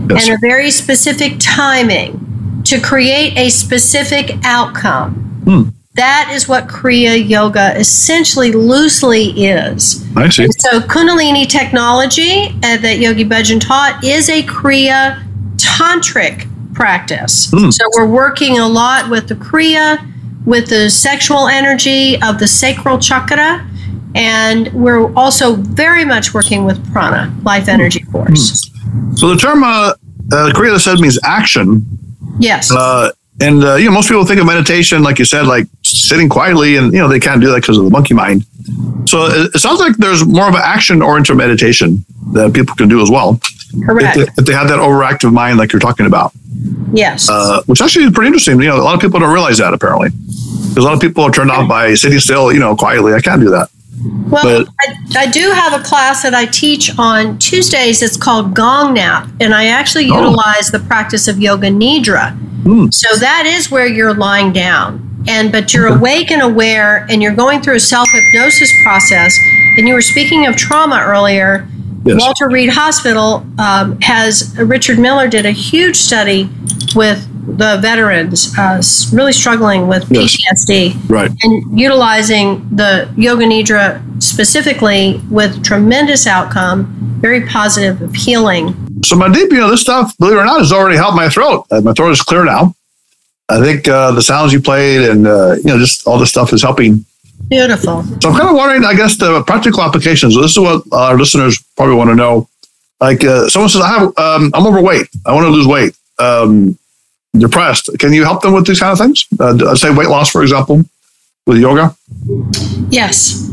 Yes. 0.09 0.27
and 0.29 0.35
a 0.37 0.39
very 0.41 0.71
specific 0.71 1.37
timing 1.41 2.63
to 2.65 2.79
create 2.81 3.37
a 3.37 3.49
specific 3.49 4.33
outcome. 4.45 5.15
Hmm. 5.45 5.69
That 5.95 6.31
is 6.35 6.47
what 6.47 6.67
Kriya 6.69 7.27
Yoga 7.27 7.75
essentially 7.79 8.53
loosely 8.53 9.47
is. 9.47 10.05
I 10.15 10.29
see. 10.29 10.45
And 10.45 10.55
so, 10.59 10.81
Kundalini 10.81 11.49
technology 11.49 12.49
uh, 12.63 12.77
that 12.77 12.99
Yogi 12.99 13.25
Bhajan 13.25 13.61
taught 13.61 14.05
is 14.05 14.29
a 14.29 14.43
Kriya 14.43 15.25
tantric 15.57 16.47
practice. 16.77 17.51
Hmm. 17.51 17.71
So, 17.71 17.85
we're 17.97 18.07
working 18.07 18.59
a 18.59 18.69
lot 18.69 19.11
with 19.11 19.29
the 19.29 19.35
Kriya, 19.35 19.99
with 20.45 20.69
the 20.69 20.89
sexual 20.89 21.49
energy 21.49 22.21
of 22.23 22.39
the 22.39 22.47
sacral 22.47 22.99
chakra, 22.99 23.67
and 24.15 24.73
we're 24.73 25.13
also 25.15 25.57
very 25.57 26.05
much 26.05 26.33
working 26.33 26.65
with 26.65 26.79
prana, 26.93 27.35
life 27.43 27.69
energy 27.69 28.03
force. 28.05 28.71
So 29.17 29.29
the 29.29 29.37
term 29.37 29.63
uh, 29.63 29.67
uh, 29.69 29.95
Kriya 30.55 30.79
said 30.81 31.01
means 31.01 31.19
action. 31.25 31.85
Yes. 32.39 32.71
Uh, 32.73 33.11
and 33.41 33.63
uh, 33.65 33.75
you 33.77 33.87
know, 33.87 33.93
most 33.93 34.09
people 34.09 34.25
think 34.25 34.41
of 34.41 34.47
meditation, 34.47 35.03
like 35.03 35.19
you 35.19 35.25
said, 35.25 35.47
like 35.47 35.67
sitting 35.83 36.29
quietly, 36.29 36.77
and 36.77 36.93
you 36.93 36.99
know 36.99 37.09
they 37.09 37.21
can't 37.21 37.41
do 37.41 37.49
that 37.53 37.61
because 37.63 37.77
of 37.79 37.85
the 37.85 37.91
monkey 37.91 38.15
mind. 38.15 38.45
So 39.09 39.27
it, 39.27 39.55
it 39.55 39.59
sounds 39.59 39.79
like 39.81 39.97
there's 39.99 40.25
more 40.27 40.49
of 40.49 40.55
an 40.55 40.63
action-oriented 40.65 41.37
meditation 41.37 42.05
that 42.33 42.53
people 42.53 42.75
can 42.75 42.89
do 42.89 43.01
as 43.01 43.09
well 43.11 43.39
Correct. 43.85 44.17
if 44.17 44.27
they, 44.27 44.33
if 44.39 44.47
they 44.47 44.53
have 44.53 44.67
that 44.69 44.79
overactive 44.81 45.33
mind, 45.33 45.59
like 45.59 45.73
you're 45.73 45.81
talking 45.81 46.07
about, 46.07 46.33
yes. 46.93 47.29
uh, 47.31 47.63
which 47.67 47.81
actually 47.81 48.07
is 48.07 48.13
pretty 48.13 48.27
interesting. 48.29 48.61
You 48.61 48.69
know, 48.69 48.77
a 48.77 48.83
lot 48.83 48.95
of 48.95 49.01
people 49.01 49.21
don't 49.21 49.33
realize 49.33 49.59
that 49.59 49.73
apparently, 49.75 50.09
because 50.11 50.79
a 50.79 50.83
lot 50.83 50.95
of 50.95 51.01
people 51.01 51.23
are 51.25 51.31
turned 51.31 51.51
off 51.53 51.69
by 51.69 51.95
sitting 51.95 52.19
still, 52.19 52.53
you 52.53 52.59
know, 52.59 52.75
quietly. 52.75 53.13
I 53.15 53.21
can't 53.21 53.41
do 53.41 53.51
that. 53.51 53.69
well, 54.29 54.65
but- 54.65 54.69
I, 54.81 55.25
I 55.25 55.27
do 55.31 55.51
have 55.53 55.79
a 55.79 55.85
class 55.85 56.23
that 56.25 56.35
I 56.35 56.47
teach 56.47 56.91
on 56.99 57.39
Tuesdays. 57.39 58.03
It's 58.03 58.17
called 58.17 58.55
Gong 58.55 58.95
Nap, 58.95 59.29
and 59.41 59.55
I 59.55 59.67
actually 59.67 60.09
Oh. 60.11 60.17
utilize 60.21 60.71
the 60.73 60.81
practice 60.81 61.29
of 61.29 61.39
Yoga 61.39 61.69
Nidra. 61.69 62.37
Hmm. 62.67 62.91
So 62.91 63.17
that 63.19 63.47
is 63.47 63.71
where 63.71 63.87
you're 63.87 64.13
lying 64.15 64.53
down, 64.53 65.25
and 65.29 65.53
but 65.53 65.73
you're 65.73 65.87
awake 65.87 66.33
and 66.33 66.43
aware, 66.43 67.07
and 67.09 67.23
you're 67.23 67.35
going 67.35 67.61
through 67.63 67.77
a 67.77 67.81
self 67.81 68.09
hypnosis 68.11 68.73
process. 68.83 69.39
And 69.79 69.87
you 69.87 69.95
were 69.95 70.03
speaking 70.03 70.47
of 70.47 70.57
trauma 70.57 71.01
earlier. 71.07 71.69
Yes. 72.05 72.21
Walter 72.21 72.49
Reed 72.49 72.71
Hospital 72.71 73.45
um, 73.59 74.01
has 74.01 74.57
Richard 74.59 74.99
Miller 74.99 75.29
did 75.29 75.45
a 75.47 75.51
huge 75.51 75.97
study 75.97 76.49
with 76.95 77.27
the 77.59 77.79
veterans 77.81 78.57
uh, 78.59 78.83
really 79.13 79.33
struggling 79.33 79.87
with 79.87 80.11
Yes. 80.11 80.37
PTSD 80.69 81.09
Right. 81.09 81.31
and 81.43 81.79
utilizing 81.79 82.67
the 82.75 83.09
yoga 83.17 83.45
nidra 83.45 84.01
specifically 84.23 85.21
with 85.31 85.63
tremendous 85.65 86.27
outcome, 86.27 86.87
very 87.21 87.47
positive 87.47 88.01
of 88.03 88.15
healing. 88.15 88.75
So 89.03 89.17
Mandeep, 89.17 89.51
you 89.51 89.59
know, 89.59 89.71
this 89.71 89.83
stuff, 89.83 90.17
believe 90.19 90.35
it 90.35 90.41
or 90.41 90.45
not, 90.45 90.61
has 90.61 90.73
already 90.73 90.97
helped 90.97 91.17
my 91.17 91.29
throat. 91.29 91.67
Uh, 91.71 91.81
my 91.81 91.93
throat 91.93 92.11
is 92.11 92.23
clear 92.23 92.45
now. 92.45 92.75
I 93.49 93.61
think 93.61 93.87
uh, 93.87 94.13
the 94.13 94.23
sounds 94.23 94.53
you 94.53 94.61
played 94.61 95.09
and 95.09 95.27
uh, 95.27 95.55
you 95.57 95.65
know 95.65 95.79
just 95.79 96.07
all 96.07 96.19
this 96.19 96.31
stuff 96.31 96.53
is 96.53 96.63
helping. 96.63 97.05
Beautiful. 97.49 98.03
So 98.21 98.31
I'm 98.31 98.37
kind 98.37 98.49
of 98.49 98.57
wondering, 98.57 98.85
I 98.85 98.95
guess, 98.95 99.17
the 99.17 99.43
practical 99.45 99.83
applications. 99.83 100.35
This 100.35 100.53
is 100.53 100.59
what 100.59 100.83
our 100.91 101.17
listeners 101.17 101.63
probably 101.77 101.95
want 101.95 102.11
to 102.11 102.17
know. 102.17 102.49
Like 103.01 103.23
uh, 103.25 103.49
someone 103.49 103.69
says, 103.69 103.83
I 103.83 103.89
have, 103.89 104.19
um, 104.19 104.51
I'm 104.55 104.67
overweight. 104.67 105.09
I 105.25 105.33
want 105.33 105.45
to 105.45 105.51
lose 105.51 105.67
weight. 105.67 105.95
Um, 106.19 106.79
depressed. 107.39 107.91
Can 107.99 108.13
you 108.13 108.25
help 108.25 108.43
them 108.43 108.55
with 108.55 108.67
these 108.67 108.81
kind 108.81 108.93
of 108.93 108.99
things? 108.99 109.27
Uh, 109.39 109.75
say 109.75 109.95
weight 109.95 110.09
loss, 110.09 110.31
for 110.31 110.43
example, 110.43 110.83
with 111.47 111.59
yoga. 111.59 111.95
Yes. 112.89 113.49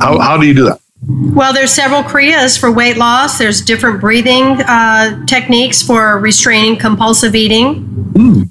How, 0.00 0.18
how 0.18 0.38
do 0.38 0.46
you 0.46 0.54
do 0.54 0.64
that? 0.64 0.80
Well, 1.06 1.52
there's 1.52 1.72
several 1.72 2.02
kriyas 2.02 2.58
for 2.58 2.72
weight 2.72 2.96
loss. 2.96 3.38
There's 3.38 3.60
different 3.60 4.00
breathing 4.00 4.62
uh, 4.66 5.24
techniques 5.26 5.82
for 5.82 6.18
restraining 6.18 6.78
compulsive 6.78 7.34
eating. 7.34 7.82
Hmm. 8.16 8.42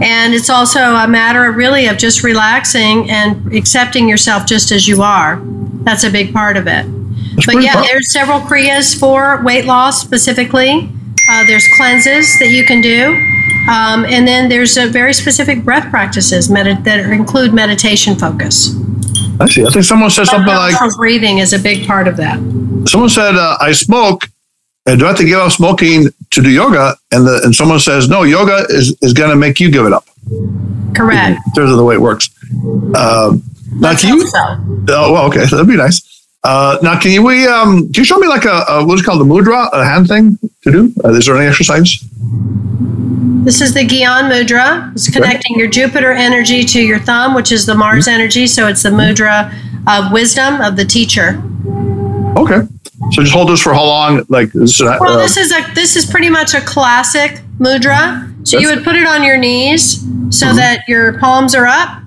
And 0.00 0.32
it's 0.32 0.48
also 0.48 0.80
a 0.80 1.08
matter 1.08 1.46
of 1.46 1.56
really 1.56 1.86
of 1.86 1.98
just 1.98 2.22
relaxing 2.22 3.10
and 3.10 3.52
accepting 3.52 4.08
yourself 4.08 4.46
just 4.46 4.70
as 4.70 4.86
you 4.86 5.02
are. 5.02 5.40
That's 5.82 6.04
a 6.04 6.10
big 6.10 6.32
part 6.32 6.56
of 6.56 6.66
it. 6.66 6.86
That's 7.34 7.46
But 7.46 7.62
yeah, 7.62 7.82
there's 7.82 8.12
several 8.12 8.40
kriyas 8.40 8.98
for 8.98 9.42
weight 9.42 9.64
loss 9.64 10.00
specifically. 10.00 10.90
Uh, 11.28 11.46
there's 11.46 11.66
cleanses 11.76 12.38
that 12.38 12.48
you 12.48 12.64
can 12.64 12.80
do. 12.80 13.14
Um, 13.68 14.06
and 14.06 14.26
then 14.26 14.48
there's 14.48 14.76
a 14.76 14.88
very 14.88 15.12
specific 15.12 15.62
breath 15.62 15.90
practices 15.90 16.48
med- 16.48 16.84
that 16.84 17.00
include 17.00 17.52
meditation 17.52 18.16
focus. 18.16 18.74
I 19.40 19.46
see. 19.46 19.64
I 19.64 19.70
think 19.70 19.84
someone 19.84 20.10
said 20.10 20.26
something 20.26 20.52
like, 20.52 20.74
breathing 20.96 21.38
is 21.38 21.52
a 21.52 21.58
big 21.58 21.86
part 21.86 22.08
of 22.08 22.16
that. 22.16 22.38
someone 22.88 23.08
said, 23.08 23.34
uh, 23.36 23.56
I 23.60 23.72
smoke. 23.72 24.24
And 24.86 24.98
do 24.98 25.04
I 25.04 25.08
have 25.08 25.18
to 25.18 25.24
give 25.24 25.38
up 25.38 25.52
smoking 25.52 26.06
to 26.30 26.42
do 26.42 26.48
yoga? 26.48 26.96
And 27.12 27.26
the, 27.26 27.42
and 27.44 27.54
someone 27.54 27.78
says, 27.78 28.08
no, 28.08 28.22
yoga 28.22 28.64
is, 28.70 28.96
is 29.02 29.12
going 29.12 29.28
to 29.28 29.36
make 29.36 29.60
you 29.60 29.70
give 29.70 29.84
it 29.84 29.92
up. 29.92 30.06
Correct. 30.96 31.40
In 31.46 31.52
terms 31.54 31.70
of 31.70 31.76
the 31.76 31.84
way 31.84 31.94
it 31.94 32.00
works. 32.00 32.30
Um, 32.96 33.42
now, 33.74 33.90
Let's 33.90 34.00
can 34.02 34.16
you? 34.16 34.26
so. 34.26 34.38
Oh, 34.40 35.12
well, 35.12 35.26
okay, 35.26 35.44
that'd 35.50 35.66
be 35.68 35.76
nice. 35.76 36.26
Uh, 36.42 36.78
now, 36.82 36.98
can 36.98 37.10
you 37.10 37.22
we 37.22 37.46
um, 37.46 37.80
can 37.92 37.94
you 37.94 38.04
show 38.04 38.16
me 38.16 38.28
like 38.28 38.44
a, 38.44 38.64
a 38.68 38.86
what 38.86 38.94
is 38.94 39.00
it 39.02 39.04
called 39.04 39.20
the 39.20 39.24
mudra, 39.24 39.68
a 39.72 39.84
hand 39.84 40.08
thing 40.08 40.38
to 40.62 40.70
do? 40.72 40.92
Uh, 41.04 41.12
is 41.12 41.26
there 41.26 41.36
any 41.36 41.46
exercise? 41.46 42.02
This 43.48 43.62
is 43.62 43.72
the 43.72 43.80
Gyan 43.80 44.28
Mudra. 44.30 44.92
It's 44.92 45.08
connecting 45.08 45.58
your 45.58 45.68
Jupiter 45.68 46.12
energy 46.12 46.64
to 46.64 46.82
your 46.82 46.98
thumb, 46.98 47.32
which 47.34 47.50
is 47.50 47.64
the 47.64 47.74
Mars 47.74 48.04
Mm-hmm. 48.06 48.20
energy. 48.20 48.46
So 48.46 48.66
it's 48.68 48.82
the 48.82 48.90
mudra 48.90 49.50
of 49.88 50.12
wisdom 50.12 50.60
of 50.60 50.76
the 50.76 50.84
teacher. 50.84 51.42
Okay, 52.36 52.60
so 53.12 53.22
just 53.22 53.32
hold 53.32 53.48
this 53.48 53.62
for 53.62 53.72
how 53.72 53.84
long? 53.86 54.22
Like 54.28 54.52
this 54.52 54.72
is, 54.74 54.82
uh, 54.82 54.98
Well, 55.00 55.16
this 55.16 55.38
is 55.38 55.50
a 55.50 55.62
this 55.74 55.96
is 55.96 56.04
pretty 56.04 56.28
much 56.28 56.52
a 56.52 56.60
classic 56.60 57.40
mudra. 57.58 58.30
So 58.46 58.58
you 58.58 58.68
would 58.68 58.84
put 58.84 58.96
it 58.96 59.06
on 59.06 59.24
your 59.24 59.38
knees 59.38 60.02
so 60.28 60.48
Mm-hmm. 60.48 60.56
that 60.56 60.80
your 60.86 61.18
palms 61.18 61.54
are 61.54 61.64
up, 61.66 62.02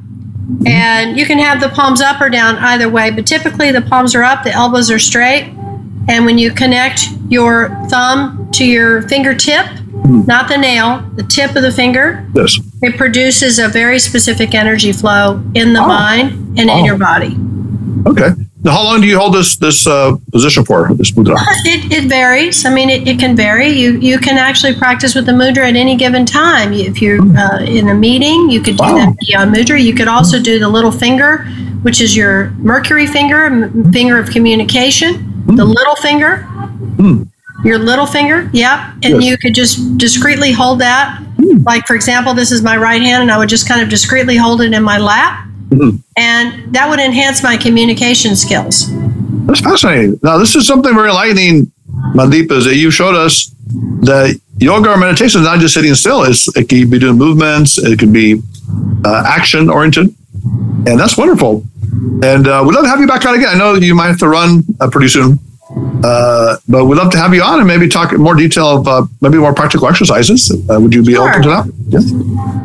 And 0.67 1.17
you 1.17 1.25
can 1.25 1.39
have 1.39 1.59
the 1.59 1.69
palms 1.69 2.01
up 2.01 2.21
or 2.21 2.29
down 2.29 2.57
either 2.57 2.87
way, 2.87 3.09
but 3.09 3.25
typically 3.25 3.71
the 3.71 3.81
palms 3.81 4.13
are 4.13 4.21
up, 4.21 4.43
the 4.43 4.51
elbows 4.51 4.91
are 4.91 4.99
straight. 4.99 5.45
And 6.07 6.23
when 6.23 6.37
you 6.37 6.51
connect 6.51 7.01
your 7.29 7.69
thumb 7.89 8.47
to 8.53 8.63
your 8.63 9.01
fingertip, 9.09 9.65
not 10.05 10.47
the 10.47 10.57
nail, 10.57 11.03
the 11.15 11.23
tip 11.23 11.55
of 11.55 11.61
the 11.63 11.71
finger, 11.71 12.25
Yes. 12.35 12.59
it 12.81 12.97
produces 12.97 13.59
a 13.59 13.67
very 13.67 13.99
specific 13.99 14.53
energy 14.53 14.91
flow 14.91 15.41
in 15.53 15.73
the 15.73 15.81
Oh. 15.81 15.87
mind 15.87 16.57
and 16.57 16.69
Oh. 16.69 16.77
in 16.77 16.85
your 16.85 16.97
body. 16.97 17.37
Okay. 18.07 18.29
Now, 18.63 18.71
how 18.73 18.83
long 18.83 19.01
do 19.01 19.07
you 19.07 19.17
hold 19.17 19.33
this 19.33 19.55
this 19.57 19.87
uh, 19.87 20.15
position 20.31 20.63
for? 20.65 20.89
This 20.93 21.11
mudra? 21.11 21.35
It, 21.65 21.91
it 21.91 22.03
varies. 22.09 22.63
I 22.65 22.69
mean, 22.69 22.89
it, 22.89 23.07
it 23.07 23.17
can 23.19 23.35
vary. 23.35 23.69
You 23.69 23.97
you 23.99 24.17
can 24.19 24.37
actually 24.37 24.75
practice 24.75 25.15
with 25.15 25.25
the 25.25 25.31
mudra 25.33 25.65
at 25.69 25.75
any 25.75 25.95
given 25.95 26.25
time. 26.25 26.71
If 26.73 27.01
you're 27.01 27.21
uh, 27.37 27.59
in 27.79 27.89
a 27.89 27.95
meeting, 27.95 28.49
you 28.51 28.61
could 28.61 28.77
do 28.77 28.83
Wow. 28.83 28.95
that 28.97 29.15
Gyan 29.27 29.49
mudra. 29.55 29.77
You 29.81 29.93
could 29.95 30.07
also 30.07 30.39
do 30.39 30.59
the 30.59 30.69
little 30.69 30.91
finger, 30.91 31.45
which 31.81 31.99
is 32.01 32.15
your 32.15 32.51
Mercury 32.59 33.07
finger, 33.07 33.45
m- 33.45 33.91
finger 33.91 34.17
of 34.19 34.29
communication. 34.29 35.11
The 35.47 35.65
little 35.65 35.95
finger, 35.95 36.43
Hmm. 37.01 37.23
Your 37.63 37.77
little 37.77 38.05
finger, 38.05 38.49
yep. 38.53 38.79
And 39.03 39.15
Yes. 39.15 39.25
you 39.25 39.37
could 39.37 39.53
just 39.55 39.97
discreetly 39.97 40.51
hold 40.51 40.79
that. 40.79 41.19
Like 41.65 41.85
for 41.87 41.95
example, 41.95 42.33
this 42.33 42.51
is 42.51 42.61
my 42.61 42.77
right 42.77 43.01
hand, 43.01 43.23
and 43.23 43.31
I 43.31 43.37
would 43.37 43.49
just 43.49 43.67
kind 43.67 43.81
of 43.81 43.89
discreetly 43.89 44.37
hold 44.37 44.61
it 44.61 44.73
in 44.73 44.83
my 44.83 44.97
lap, 44.97 45.45
Mhm. 45.69 45.99
and 46.17 46.73
that 46.73 46.89
would 46.89 46.99
enhance 46.99 47.43
my 47.43 47.57
communication 47.57 48.35
skills. 48.35 48.89
That's 49.45 49.59
fascinating. 49.59 50.19
Now, 50.23 50.37
this 50.37 50.55
is 50.55 50.65
something 50.67 50.93
very 50.93 51.09
enlightening, 51.09 51.71
Mandeep, 52.15 52.51
is 52.51 52.65
that 52.65 52.75
you 52.77 52.89
showed 52.91 53.15
us 53.15 53.51
that 54.01 54.39
yoga 54.59 54.91
or 54.91 54.97
meditation 54.97 55.41
is 55.41 55.45
not 55.47 55.59
just 55.59 55.73
sitting 55.73 55.93
still. 55.95 56.23
It's, 56.23 56.47
it 56.55 56.69
can 56.69 56.89
be 56.89 56.99
doing 56.99 57.17
movements, 57.17 57.77
it 57.77 57.97
can 57.99 58.11
be 58.13 58.41
uh, 59.03 59.23
action 59.25 59.69
oriented. 59.69 60.13
And 60.87 60.99
that's 60.99 61.17
wonderful. 61.17 61.63
And 62.23 62.47
uh, 62.47 62.63
we'd 62.65 62.73
love 62.75 62.83
to 62.85 62.89
have 62.89 62.99
you 62.99 63.07
back 63.07 63.25
on 63.25 63.35
again. 63.35 63.49
I 63.49 63.57
know 63.57 63.73
you 63.75 63.93
might 63.95 64.07
have 64.07 64.19
to 64.19 64.27
run 64.29 64.63
uh, 64.79 64.89
pretty 64.89 65.09
soon, 65.09 65.37
uh, 66.03 66.57
but 66.67 66.85
we'd 66.85 66.97
love 66.97 67.11
to 67.11 67.17
have 67.17 67.33
you 67.33 67.41
on 67.43 67.59
and 67.59 67.67
maybe 67.67 67.87
talk 67.87 68.11
in 68.13 68.19
more 68.21 68.35
detail 68.35 68.67
of 68.77 68.87
uh, 68.87 69.05
maybe 69.21 69.37
more 69.37 69.53
practical 69.53 69.87
exercises. 69.87 70.51
Uh, 70.69 70.79
would 70.79 70.93
you 70.93 71.03
be 71.03 71.13
Sure. 71.13 71.29
open 71.29 71.41
to 71.43 71.49
that? 71.49 71.65
Yes. 71.89 72.11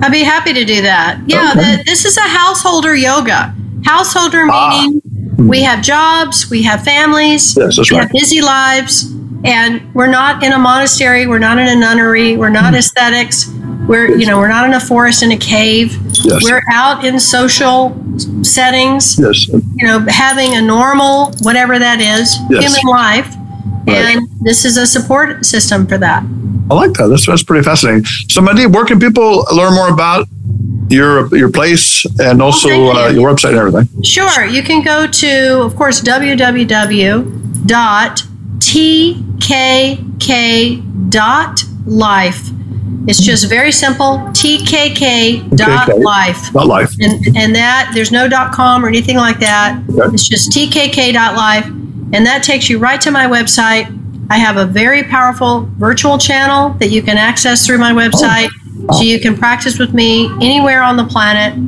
I'd 0.02 0.12
be 0.12 0.22
happy 0.22 0.52
to 0.52 0.64
do 0.64 0.82
that. 0.82 1.20
Yeah, 1.26 1.52
Okay. 1.56 1.76
the, 1.76 1.82
this 1.84 2.04
is 2.04 2.16
a 2.16 2.20
householder 2.22 2.94
yoga. 2.96 3.54
Householder 3.84 4.46
Ah. 4.50 4.70
meaning 4.70 5.00
we 5.38 5.62
have 5.62 5.82
jobs, 5.82 6.48
we 6.50 6.62
have 6.62 6.82
families, 6.82 7.56
Yes, 7.56 7.78
we 7.78 7.84
right. 7.96 8.02
have 8.04 8.12
busy 8.12 8.40
lives, 8.40 9.12
and 9.44 9.82
we're 9.94 10.06
not 10.08 10.42
in 10.42 10.52
a 10.52 10.58
monastery, 10.58 11.26
we're 11.26 11.38
not 11.38 11.58
in 11.58 11.68
a 11.68 11.76
nunnery, 11.76 12.36
we're 12.36 12.48
not 12.48 12.70
Hmm. 12.72 12.76
ascetics. 12.80 13.48
We're 13.86 14.16
you 14.16 14.26
know 14.26 14.38
we're 14.38 14.48
not 14.48 14.64
in 14.66 14.72
a 14.74 14.80
forest 14.80 15.22
in 15.22 15.30
a 15.30 15.36
cave. 15.36 15.96
Yes. 16.26 16.42
We're 16.44 16.62
out 16.70 17.04
in 17.04 17.18
social 17.20 17.96
settings. 18.42 19.18
Yes. 19.18 19.48
You 19.48 19.86
know, 19.86 19.98
having 20.08 20.54
a 20.54 20.60
normal 20.60 21.32
whatever 21.42 21.78
that 21.78 22.00
is 22.00 22.36
Yes. 22.50 22.64
human 22.64 22.86
life, 22.90 23.28
Right. 23.86 24.16
and 24.16 24.28
this 24.42 24.64
is 24.64 24.76
a 24.76 24.86
support 24.86 25.44
system 25.46 25.86
for 25.86 25.98
that. 25.98 26.22
I 26.70 26.74
like 26.74 26.94
that. 26.94 27.06
That's, 27.08 27.26
that's 27.26 27.42
pretty 27.44 27.62
fascinating. 27.64 28.04
So, 28.28 28.40
Mandeep, 28.40 28.72
where 28.74 28.84
can 28.84 28.98
people 28.98 29.44
learn 29.54 29.72
more 29.74 29.88
about 29.88 30.26
your 30.88 31.26
your 31.36 31.50
place 31.50 32.04
and 32.18 32.40
also 32.42 32.68
thank 32.68 32.96
uh, 32.96 33.08
your 33.14 33.30
website 33.32 33.50
and 33.50 33.58
everything? 33.58 34.02
Sure. 34.02 34.44
You 34.44 34.62
can 34.62 34.82
go 34.82 35.06
to, 35.06 35.60
of 35.62 35.76
course, 35.76 36.00
www.tkk.life. 41.16 42.50
It's 43.08 43.20
just 43.20 43.48
very 43.48 43.72
simple 43.72 44.18
tkk.life. 44.32 45.50
Not 46.54 46.66
life. 46.66 46.92
And, 47.00 47.36
and 47.36 47.54
that, 47.54 47.92
there's 47.94 48.10
no 48.10 48.28
dot 48.28 48.52
.com 48.52 48.84
or 48.84 48.88
anything 48.88 49.16
like 49.16 49.38
that. 49.40 49.80
Okay. 49.88 50.14
It's 50.14 50.28
just 50.28 50.50
tkk.life. 50.50 51.66
And 51.66 52.26
that 52.26 52.42
takes 52.42 52.68
you 52.68 52.78
right 52.78 53.00
to 53.00 53.10
my 53.10 53.26
website. 53.26 53.92
I 54.28 54.38
have 54.38 54.56
a 54.56 54.66
very 54.66 55.04
powerful 55.04 55.68
virtual 55.76 56.18
channel 56.18 56.70
that 56.78 56.90
you 56.90 57.00
can 57.02 57.16
access 57.16 57.64
through 57.66 57.78
my 57.78 57.92
oh, 57.92 57.96
website. 57.96 58.48
So 58.92 59.02
you 59.02 59.18
can 59.20 59.36
practice 59.36 59.78
with 59.78 59.94
me 59.94 60.26
anywhere 60.36 60.82
on 60.82 60.96
the 60.96 61.04
planet. 61.04 61.58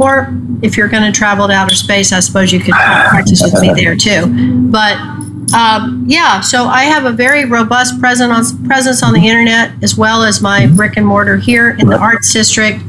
Or 0.00 0.34
if 0.62 0.76
you're 0.76 0.88
going 0.88 1.04
to 1.10 1.12
travel 1.16 1.46
to 1.46 1.52
outer 1.52 1.74
space, 1.74 2.12
I 2.12 2.20
suppose 2.20 2.52
you 2.52 2.60
could 2.60 2.74
practice 2.74 3.40
with 3.42 3.60
me 3.60 3.72
there 3.72 3.96
too. 3.96 4.26
But 4.70 4.98
um, 5.54 6.04
yeah, 6.06 6.40
so 6.40 6.64
I 6.66 6.84
have 6.84 7.04
a 7.04 7.12
very 7.12 7.44
robust 7.44 7.98
presence 8.00 8.52
on, 8.52 8.64
presence 8.66 9.02
on 9.02 9.12
the 9.12 9.20
internet 9.26 9.72
as 9.82 9.96
well 9.96 10.22
as 10.22 10.40
my 10.42 10.66
brick 10.66 10.96
and 10.96 11.06
mortar 11.06 11.36
here 11.36 11.70
in 11.78 11.88
the 11.88 11.98
Arts 11.98 12.32
District, 12.32 12.80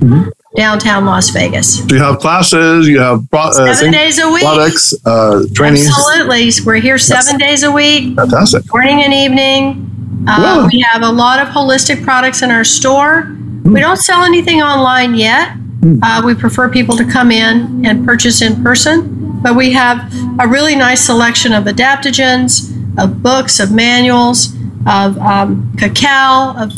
downtown 0.55 1.05
Las 1.05 1.29
Vegas. 1.29 1.79
So 1.87 1.95
you 1.95 2.01
have 2.01 2.19
classes, 2.19 2.87
you 2.87 2.99
have 2.99 3.29
pro- 3.29 3.41
uh, 3.41 3.73
Seven 3.73 3.91
days 3.91 4.17
a 4.19 4.29
week. 4.31 4.43
products, 4.43 4.93
uh, 5.05 5.43
trainings. 5.53 5.87
Absolutely. 5.87 6.49
We're 6.65 6.75
here 6.81 6.97
seven 6.97 7.37
days 7.37 7.63
a 7.63 7.71
week, 7.71 8.15
Fantastic. 8.15 8.63
morning 8.73 9.03
and 9.03 9.13
evening. 9.13 9.83
Uh, 10.27 10.41
Wow. 10.63 10.67
We 10.71 10.79
have 10.91 11.03
a 11.03 11.09
lot 11.11 11.39
of 11.39 11.47
holistic 11.49 12.03
products 12.03 12.41
in 12.41 12.51
our 12.51 12.63
store. 12.63 13.31
We 13.63 13.79
don't 13.81 13.97
sell 13.97 14.23
anything 14.23 14.61
online 14.61 15.13
yet. 15.15 15.55
Uh, 16.01 16.21
we 16.25 16.33
prefer 16.33 16.67
people 16.69 16.97
to 16.97 17.05
come 17.05 17.31
in 17.31 17.85
and 17.85 18.05
purchase 18.05 18.41
in 18.41 18.61
person, 18.63 19.16
but 19.41 19.55
we 19.55 19.71
have 19.71 20.11
a 20.39 20.47
really 20.47 20.75
nice 20.75 21.05
selection 21.05 21.53
of 21.53 21.65
adaptogens, 21.65 22.73
of 22.97 23.21
books, 23.21 23.59
of 23.59 23.71
manuals, 23.71 24.53
of 24.87 25.17
um, 25.19 25.73
cacao, 25.77 26.55
of 26.57 26.71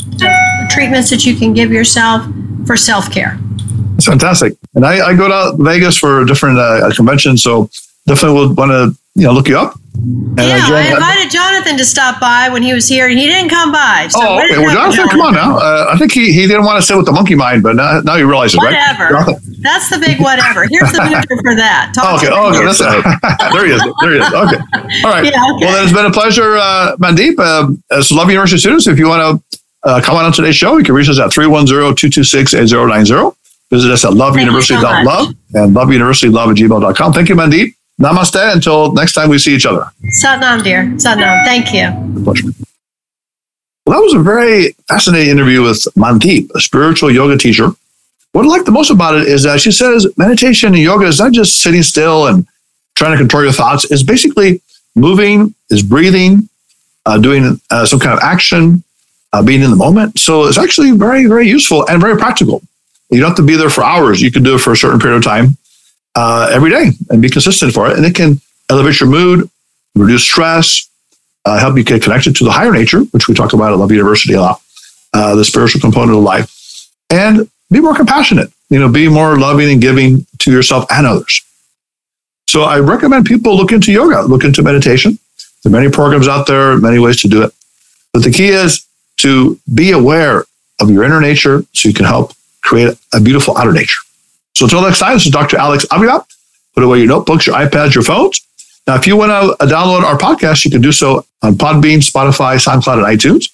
treatments 0.68 1.10
that 1.10 1.24
you 1.24 1.36
can 1.36 1.52
give 1.52 1.70
yourself 1.70 2.24
for 2.66 2.76
self 2.76 3.10
care. 3.10 3.38
It's 3.96 4.06
fantastic. 4.06 4.56
And 4.74 4.84
I, 4.84 5.08
I 5.08 5.14
go 5.14 5.28
to 5.28 5.62
Vegas 5.62 5.96
for 5.96 6.22
a 6.22 6.26
different 6.26 6.58
uh, 6.58 6.90
so 7.36 7.70
definitely 8.06 8.38
would 8.38 8.56
want 8.56 8.70
to 8.70 8.98
you 9.14 9.26
know 9.26 9.32
look 9.32 9.48
you 9.48 9.58
up. 9.58 9.79
And 9.92 10.38
yeah, 10.38 10.64
again, 10.64 10.72
I 10.72 10.86
invited 10.94 11.30
Jonathan 11.30 11.76
to 11.76 11.84
stop 11.84 12.18
by 12.20 12.48
when 12.48 12.62
he 12.62 12.72
was 12.72 12.88
here, 12.88 13.08
and 13.08 13.18
he 13.18 13.26
didn't 13.26 13.50
come 13.50 13.70
by. 13.72 14.06
So 14.10 14.20
Oh, 14.22 14.38
okay. 14.38 14.56
Well, 14.58 14.72
Jonathan, 14.74 15.08
come 15.08 15.20
on 15.20 15.34
now. 15.34 15.58
Uh, 15.58 15.90
I 15.92 15.98
think 15.98 16.12
he, 16.12 16.32
he 16.32 16.46
didn't 16.46 16.64
want 16.64 16.80
to 16.80 16.86
sit 16.86 16.96
with 16.96 17.04
the 17.06 17.12
monkey 17.12 17.34
mind, 17.34 17.62
but 17.62 17.74
now, 17.76 18.00
now 18.00 18.14
you 18.14 18.26
realize 18.28 18.54
it, 18.54 18.58
right? 18.58 18.72
Whatever. 18.96 19.34
That's 19.60 19.90
the 19.90 19.98
big 19.98 20.18
whatever. 20.20 20.66
Here's 20.70 20.90
the 20.92 21.00
picture 21.12 21.36
for 21.42 21.54
that. 21.56 21.92
Talk 21.94 22.04
Oh, 22.06 22.16
okay. 22.16 22.28
to 22.28 22.34
Oh, 22.34 22.48
okay. 22.48 22.64
That's, 22.64 22.78
there 23.52 23.66
he 23.66 23.72
is. 23.72 23.82
There 24.00 24.12
he 24.12 24.18
is. 24.20 24.26
Okay. 24.32 24.56
All 25.04 25.10
right. 25.10 25.24
Yeah, 25.24 25.42
okay. 25.54 25.66
Well, 25.66 25.74
then 25.74 25.82
it's 25.84 25.92
been 25.92 26.06
a 26.06 26.10
pleasure, 26.12 26.56
uh, 26.56 26.96
Mandeep. 26.96 27.34
Uh, 27.38 27.72
as 27.94 28.10
Love 28.12 28.28
University 28.30 28.58
students, 28.58 28.86
if 28.86 28.98
you 28.98 29.06
want 29.08 29.20
to 29.20 29.38
uh, 29.82 30.00
comment 30.00 30.24
on 30.26 30.32
today's 30.32 30.56
show, 30.56 30.76
you 30.78 30.84
can 30.84 30.94
reach 30.94 31.08
us 31.10 31.18
at 31.18 31.28
310-226-8090. 31.30 33.34
Visit 33.70 33.90
us 33.90 34.04
at 34.04 34.12
loveuniversity.love 34.12 35.34
and 35.54 35.74
loveuniversitylove 35.76 36.50
at 36.50 36.56
gmail.com. 36.56 37.12
Thank 37.12 37.28
you, 37.28 37.34
Mandeep. 37.34 37.74
Namaste. 38.00 38.52
Until 38.52 38.92
next 38.92 39.12
time 39.12 39.28
we 39.28 39.38
see 39.38 39.54
each 39.54 39.66
other. 39.66 39.86
Satnam, 40.22 40.64
dear. 40.64 40.84
Satnam. 40.96 41.44
Thank 41.44 41.72
you. 41.74 42.24
Pleasure. 42.24 42.48
Well, 43.84 43.98
that 43.98 44.04
was 44.04 44.14
a 44.14 44.20
very 44.20 44.72
fascinating 44.88 45.30
interview 45.30 45.62
with 45.62 45.82
Mandeep, 45.96 46.50
a 46.54 46.60
spiritual 46.60 47.10
yoga 47.10 47.36
teacher. 47.36 47.70
What 48.32 48.44
I 48.44 48.48
like 48.48 48.64
the 48.64 48.70
most 48.70 48.90
about 48.90 49.16
it 49.16 49.26
is 49.26 49.42
that 49.42 49.60
she 49.60 49.72
says 49.72 50.06
meditation 50.16 50.74
and 50.74 50.82
yoga 50.82 51.06
is 51.06 51.18
not 51.18 51.32
just 51.32 51.60
sitting 51.60 51.82
still 51.82 52.28
and 52.28 52.46
trying 52.94 53.12
to 53.12 53.18
control 53.18 53.42
your 53.42 53.52
thoughts. 53.52 53.90
It's 53.90 54.02
basically 54.02 54.62
moving, 54.94 55.54
is 55.70 55.82
breathing, 55.82 56.48
uh, 57.06 57.18
doing 57.18 57.60
uh, 57.70 57.84
some 57.84 57.98
kind 57.98 58.12
of 58.12 58.20
action, 58.22 58.84
uh, 59.32 59.42
being 59.42 59.62
in 59.62 59.70
the 59.70 59.76
moment. 59.76 60.18
So 60.18 60.44
it's 60.44 60.58
actually 60.58 60.92
very, 60.92 61.26
very 61.26 61.48
useful 61.48 61.86
and 61.88 62.00
very 62.00 62.16
practical. 62.16 62.62
You 63.10 63.20
don't 63.20 63.30
have 63.30 63.36
to 63.38 63.42
be 63.42 63.56
there 63.56 63.70
for 63.70 63.82
hours. 63.82 64.22
You 64.22 64.30
can 64.30 64.44
do 64.44 64.54
it 64.54 64.60
for 64.60 64.72
a 64.72 64.76
certain 64.76 65.00
period 65.00 65.16
of 65.16 65.24
time 65.24 65.56
uh, 66.14 66.50
every 66.52 66.70
day 66.70 66.90
and 67.10 67.22
be 67.22 67.28
consistent 67.28 67.72
for 67.72 67.90
it. 67.90 67.96
And 67.96 68.04
it 68.04 68.14
can 68.14 68.40
elevate 68.68 69.00
your 69.00 69.08
mood, 69.08 69.48
reduce 69.94 70.24
stress, 70.24 70.88
uh, 71.44 71.58
help 71.58 71.76
you 71.76 71.84
get 71.84 72.02
connected 72.02 72.36
to 72.36 72.44
the 72.44 72.50
higher 72.50 72.72
nature, 72.72 73.00
which 73.12 73.28
we 73.28 73.34
talk 73.34 73.52
about 73.52 73.72
at 73.72 73.78
Love 73.78 73.92
University 73.92 74.34
a 74.34 74.40
lot, 74.40 74.62
uh, 75.12 75.34
the 75.34 75.44
spiritual 75.44 75.80
component 75.80 76.16
of 76.16 76.22
life, 76.22 76.88
and 77.10 77.48
be 77.70 77.80
more 77.80 77.94
compassionate. 77.94 78.52
You 78.68 78.78
know, 78.78 78.88
be 78.88 79.08
more 79.08 79.36
loving 79.36 79.70
and 79.72 79.80
giving 79.80 80.26
to 80.38 80.52
yourself 80.52 80.86
and 80.90 81.06
others. 81.06 81.42
So 82.46 82.62
I 82.62 82.78
recommend 82.80 83.26
people 83.26 83.56
look 83.56 83.72
into 83.72 83.92
yoga, 83.92 84.22
look 84.22 84.44
into 84.44 84.62
meditation. 84.62 85.18
There 85.62 85.72
are 85.72 85.76
many 85.76 85.90
programs 85.90 86.28
out 86.28 86.46
there, 86.46 86.76
many 86.76 86.98
ways 86.98 87.20
to 87.22 87.28
do 87.28 87.42
it. 87.42 87.52
But 88.12 88.22
the 88.22 88.30
key 88.30 88.48
is 88.48 88.86
to 89.18 89.58
be 89.72 89.92
aware 89.92 90.44
of 90.80 90.90
your 90.90 91.04
inner 91.04 91.20
nature 91.20 91.64
so 91.72 91.88
you 91.88 91.94
can 91.94 92.06
help 92.06 92.32
create 92.62 92.96
a 93.12 93.20
beautiful 93.20 93.56
outer 93.56 93.72
nature. 93.72 94.00
So 94.60 94.66
until 94.66 94.82
next 94.82 94.98
time, 94.98 95.14
this 95.14 95.24
is 95.24 95.32
Dr. 95.32 95.56
Alex 95.56 95.86
Avila. 95.90 96.22
Put 96.74 96.84
away 96.84 96.98
your 96.98 97.06
notebooks, 97.06 97.46
your 97.46 97.56
iPads, 97.56 97.94
your 97.94 98.04
phones. 98.04 98.46
Now, 98.86 98.94
if 98.96 99.06
you 99.06 99.16
want 99.16 99.30
to 99.30 99.64
uh, 99.64 99.66
download 99.66 100.02
our 100.02 100.18
podcast, 100.18 100.66
you 100.66 100.70
can 100.70 100.82
do 100.82 100.92
so 100.92 101.24
on 101.40 101.54
Podbean, 101.54 102.00
Spotify, 102.06 102.62
SoundCloud, 102.62 103.02
and 103.02 103.18
iTunes. 103.18 103.46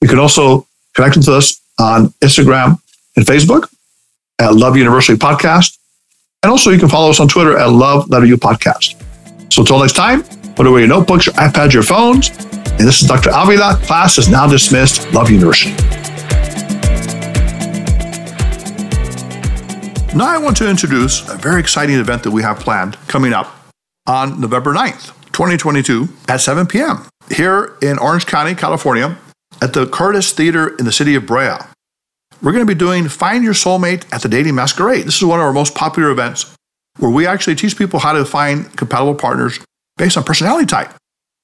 You 0.00 0.08
can 0.08 0.18
also 0.18 0.66
connect 0.94 1.18
with 1.18 1.28
us 1.28 1.60
on 1.78 2.08
Instagram 2.22 2.80
and 3.16 3.26
Facebook 3.26 3.70
at 4.38 4.54
Love 4.54 4.78
University 4.78 5.18
Podcast. 5.18 5.76
And 6.42 6.50
also, 6.50 6.70
you 6.70 6.78
can 6.78 6.88
follow 6.88 7.10
us 7.10 7.20
on 7.20 7.28
Twitter 7.28 7.58
at 7.58 7.68
Love 7.68 8.08
Letter 8.08 8.24
U 8.24 8.38
Podcast. 8.38 8.94
So 9.52 9.60
until 9.60 9.78
next 9.80 9.92
time, 9.92 10.22
put 10.54 10.66
away 10.66 10.80
your 10.80 10.88
notebooks, 10.88 11.26
your 11.26 11.34
iPads, 11.34 11.74
your 11.74 11.82
phones. 11.82 12.30
And 12.30 12.88
this 12.88 13.02
is 13.02 13.08
Dr. 13.08 13.28
Avila. 13.30 13.78
Class 13.82 14.16
is 14.16 14.30
now 14.30 14.46
dismissed. 14.46 15.12
Love 15.12 15.30
University. 15.30 16.15
Now 20.14 20.28
I 20.28 20.38
want 20.38 20.56
to 20.58 20.70
introduce 20.70 21.28
a 21.28 21.36
very 21.36 21.60
exciting 21.60 21.96
event 21.96 22.22
that 22.22 22.30
we 22.30 22.42
have 22.42 22.58
planned 22.58 22.96
coming 23.06 23.34
up 23.34 23.54
on 24.06 24.40
November 24.40 24.72
9th, 24.72 25.08
2022 25.32 26.08
at 26.28 26.40
7 26.40 26.66
p.m. 26.66 27.06
here 27.30 27.76
in 27.82 27.98
Orange 27.98 28.24
County, 28.24 28.54
California 28.54 29.18
at 29.60 29.74
the 29.74 29.86
Curtis 29.86 30.32
Theater 30.32 30.74
in 30.76 30.86
the 30.86 30.92
city 30.92 31.14
of 31.16 31.26
Brea. 31.26 31.58
We're 32.42 32.52
going 32.52 32.66
to 32.66 32.74
be 32.74 32.78
doing 32.78 33.08
Find 33.08 33.44
Your 33.44 33.52
Soulmate 33.52 34.10
at 34.12 34.22
the 34.22 34.28
Dating 34.28 34.54
Masquerade. 34.54 35.06
This 35.06 35.16
is 35.16 35.24
one 35.24 35.38
of 35.38 35.44
our 35.44 35.52
most 35.52 35.74
popular 35.74 36.10
events 36.10 36.54
where 36.98 37.10
we 37.10 37.26
actually 37.26 37.56
teach 37.56 37.76
people 37.76 38.00
how 38.00 38.12
to 38.12 38.24
find 38.24 38.74
compatible 38.76 39.14
partners 39.14 39.60
based 39.98 40.16
on 40.16 40.24
personality 40.24 40.66
type. 40.66 40.92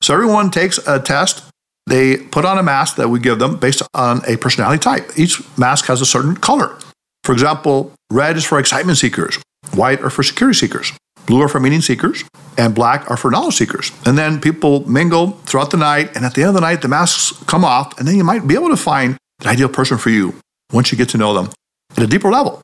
So 0.00 0.14
everyone 0.14 0.50
takes 0.50 0.78
a 0.86 0.98
test. 0.98 1.44
They 1.86 2.16
put 2.16 2.44
on 2.44 2.58
a 2.58 2.62
mask 2.62 2.96
that 2.96 3.08
we 3.08 3.20
give 3.20 3.38
them 3.38 3.56
based 3.56 3.82
on 3.92 4.22
a 4.26 4.36
personality 4.36 4.80
type. 4.80 5.10
Each 5.16 5.42
mask 5.58 5.86
has 5.86 6.00
a 6.00 6.06
certain 6.06 6.36
color. 6.36 6.76
For 7.24 7.32
example, 7.32 7.92
red 8.10 8.36
is 8.36 8.44
for 8.44 8.58
excitement 8.58 8.98
seekers, 8.98 9.38
white 9.74 10.00
are 10.00 10.10
for 10.10 10.22
security 10.22 10.58
seekers, 10.58 10.92
blue 11.26 11.40
are 11.42 11.48
for 11.48 11.60
meaning 11.60 11.80
seekers, 11.80 12.24
and 12.58 12.74
black 12.74 13.08
are 13.10 13.16
for 13.16 13.30
knowledge 13.30 13.54
seekers. 13.54 13.92
And 14.04 14.18
then 14.18 14.40
people 14.40 14.88
mingle 14.88 15.32
throughout 15.46 15.70
the 15.70 15.76
night, 15.76 16.16
and 16.16 16.24
at 16.24 16.34
the 16.34 16.42
end 16.42 16.48
of 16.48 16.54
the 16.54 16.60
night, 16.60 16.82
the 16.82 16.88
masks 16.88 17.32
come 17.44 17.64
off, 17.64 17.96
and 17.98 18.08
then 18.08 18.16
you 18.16 18.24
might 18.24 18.46
be 18.46 18.54
able 18.54 18.70
to 18.70 18.76
find 18.76 19.16
the 19.38 19.48
ideal 19.48 19.68
person 19.68 19.98
for 19.98 20.10
you 20.10 20.34
once 20.72 20.90
you 20.90 20.98
get 20.98 21.08
to 21.10 21.18
know 21.18 21.32
them 21.32 21.50
at 21.96 22.02
a 22.02 22.06
deeper 22.06 22.30
level. 22.30 22.60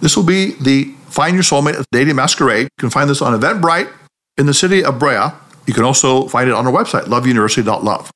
This 0.00 0.16
will 0.16 0.24
be 0.24 0.52
the 0.52 0.94
Find 1.08 1.34
Your 1.34 1.42
Soulmate 1.42 1.78
at 1.80 1.86
Dating 1.90 2.16
Masquerade. 2.16 2.64
You 2.64 2.80
can 2.80 2.90
find 2.90 3.08
this 3.10 3.22
on 3.22 3.38
Eventbrite 3.38 3.90
in 4.36 4.46
the 4.46 4.54
city 4.54 4.84
of 4.84 4.98
Brea. 4.98 5.30
You 5.66 5.74
can 5.74 5.84
also 5.84 6.28
find 6.28 6.48
it 6.48 6.54
on 6.54 6.66
our 6.66 6.72
website, 6.72 7.04
loveuniversity.love. 7.04 8.10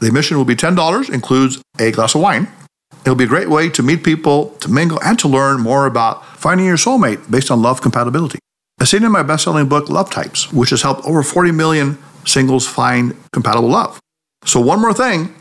The 0.00 0.06
admission 0.06 0.36
will 0.36 0.44
be 0.44 0.56
$10, 0.56 1.10
includes 1.10 1.60
a 1.78 1.90
glass 1.90 2.14
of 2.14 2.20
wine. 2.20 2.48
It'll 3.06 3.14
be 3.14 3.22
a 3.22 3.28
great 3.28 3.48
way 3.48 3.68
to 3.68 3.84
meet 3.84 4.02
people, 4.02 4.50
to 4.58 4.68
mingle, 4.68 5.00
and 5.00 5.16
to 5.20 5.28
learn 5.28 5.60
more 5.60 5.86
about 5.86 6.26
finding 6.36 6.66
your 6.66 6.76
soulmate 6.76 7.30
based 7.30 7.52
on 7.52 7.62
love 7.62 7.80
compatibility. 7.80 8.40
As 8.80 8.90
seen 8.90 9.04
in 9.04 9.12
my 9.12 9.22
best 9.22 9.44
selling 9.44 9.68
book, 9.68 9.88
Love 9.88 10.10
Types, 10.10 10.52
which 10.52 10.70
has 10.70 10.82
helped 10.82 11.06
over 11.06 11.22
40 11.22 11.52
million 11.52 11.98
singles 12.24 12.66
find 12.66 13.16
compatible 13.32 13.68
love. 13.68 14.00
So, 14.44 14.58
one 14.58 14.80
more 14.80 14.92
thing 14.92 15.32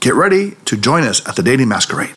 get 0.00 0.14
ready 0.14 0.56
to 0.64 0.76
join 0.76 1.04
us 1.04 1.26
at 1.28 1.36
the 1.36 1.44
Dating 1.44 1.68
Masquerade. 1.68 2.12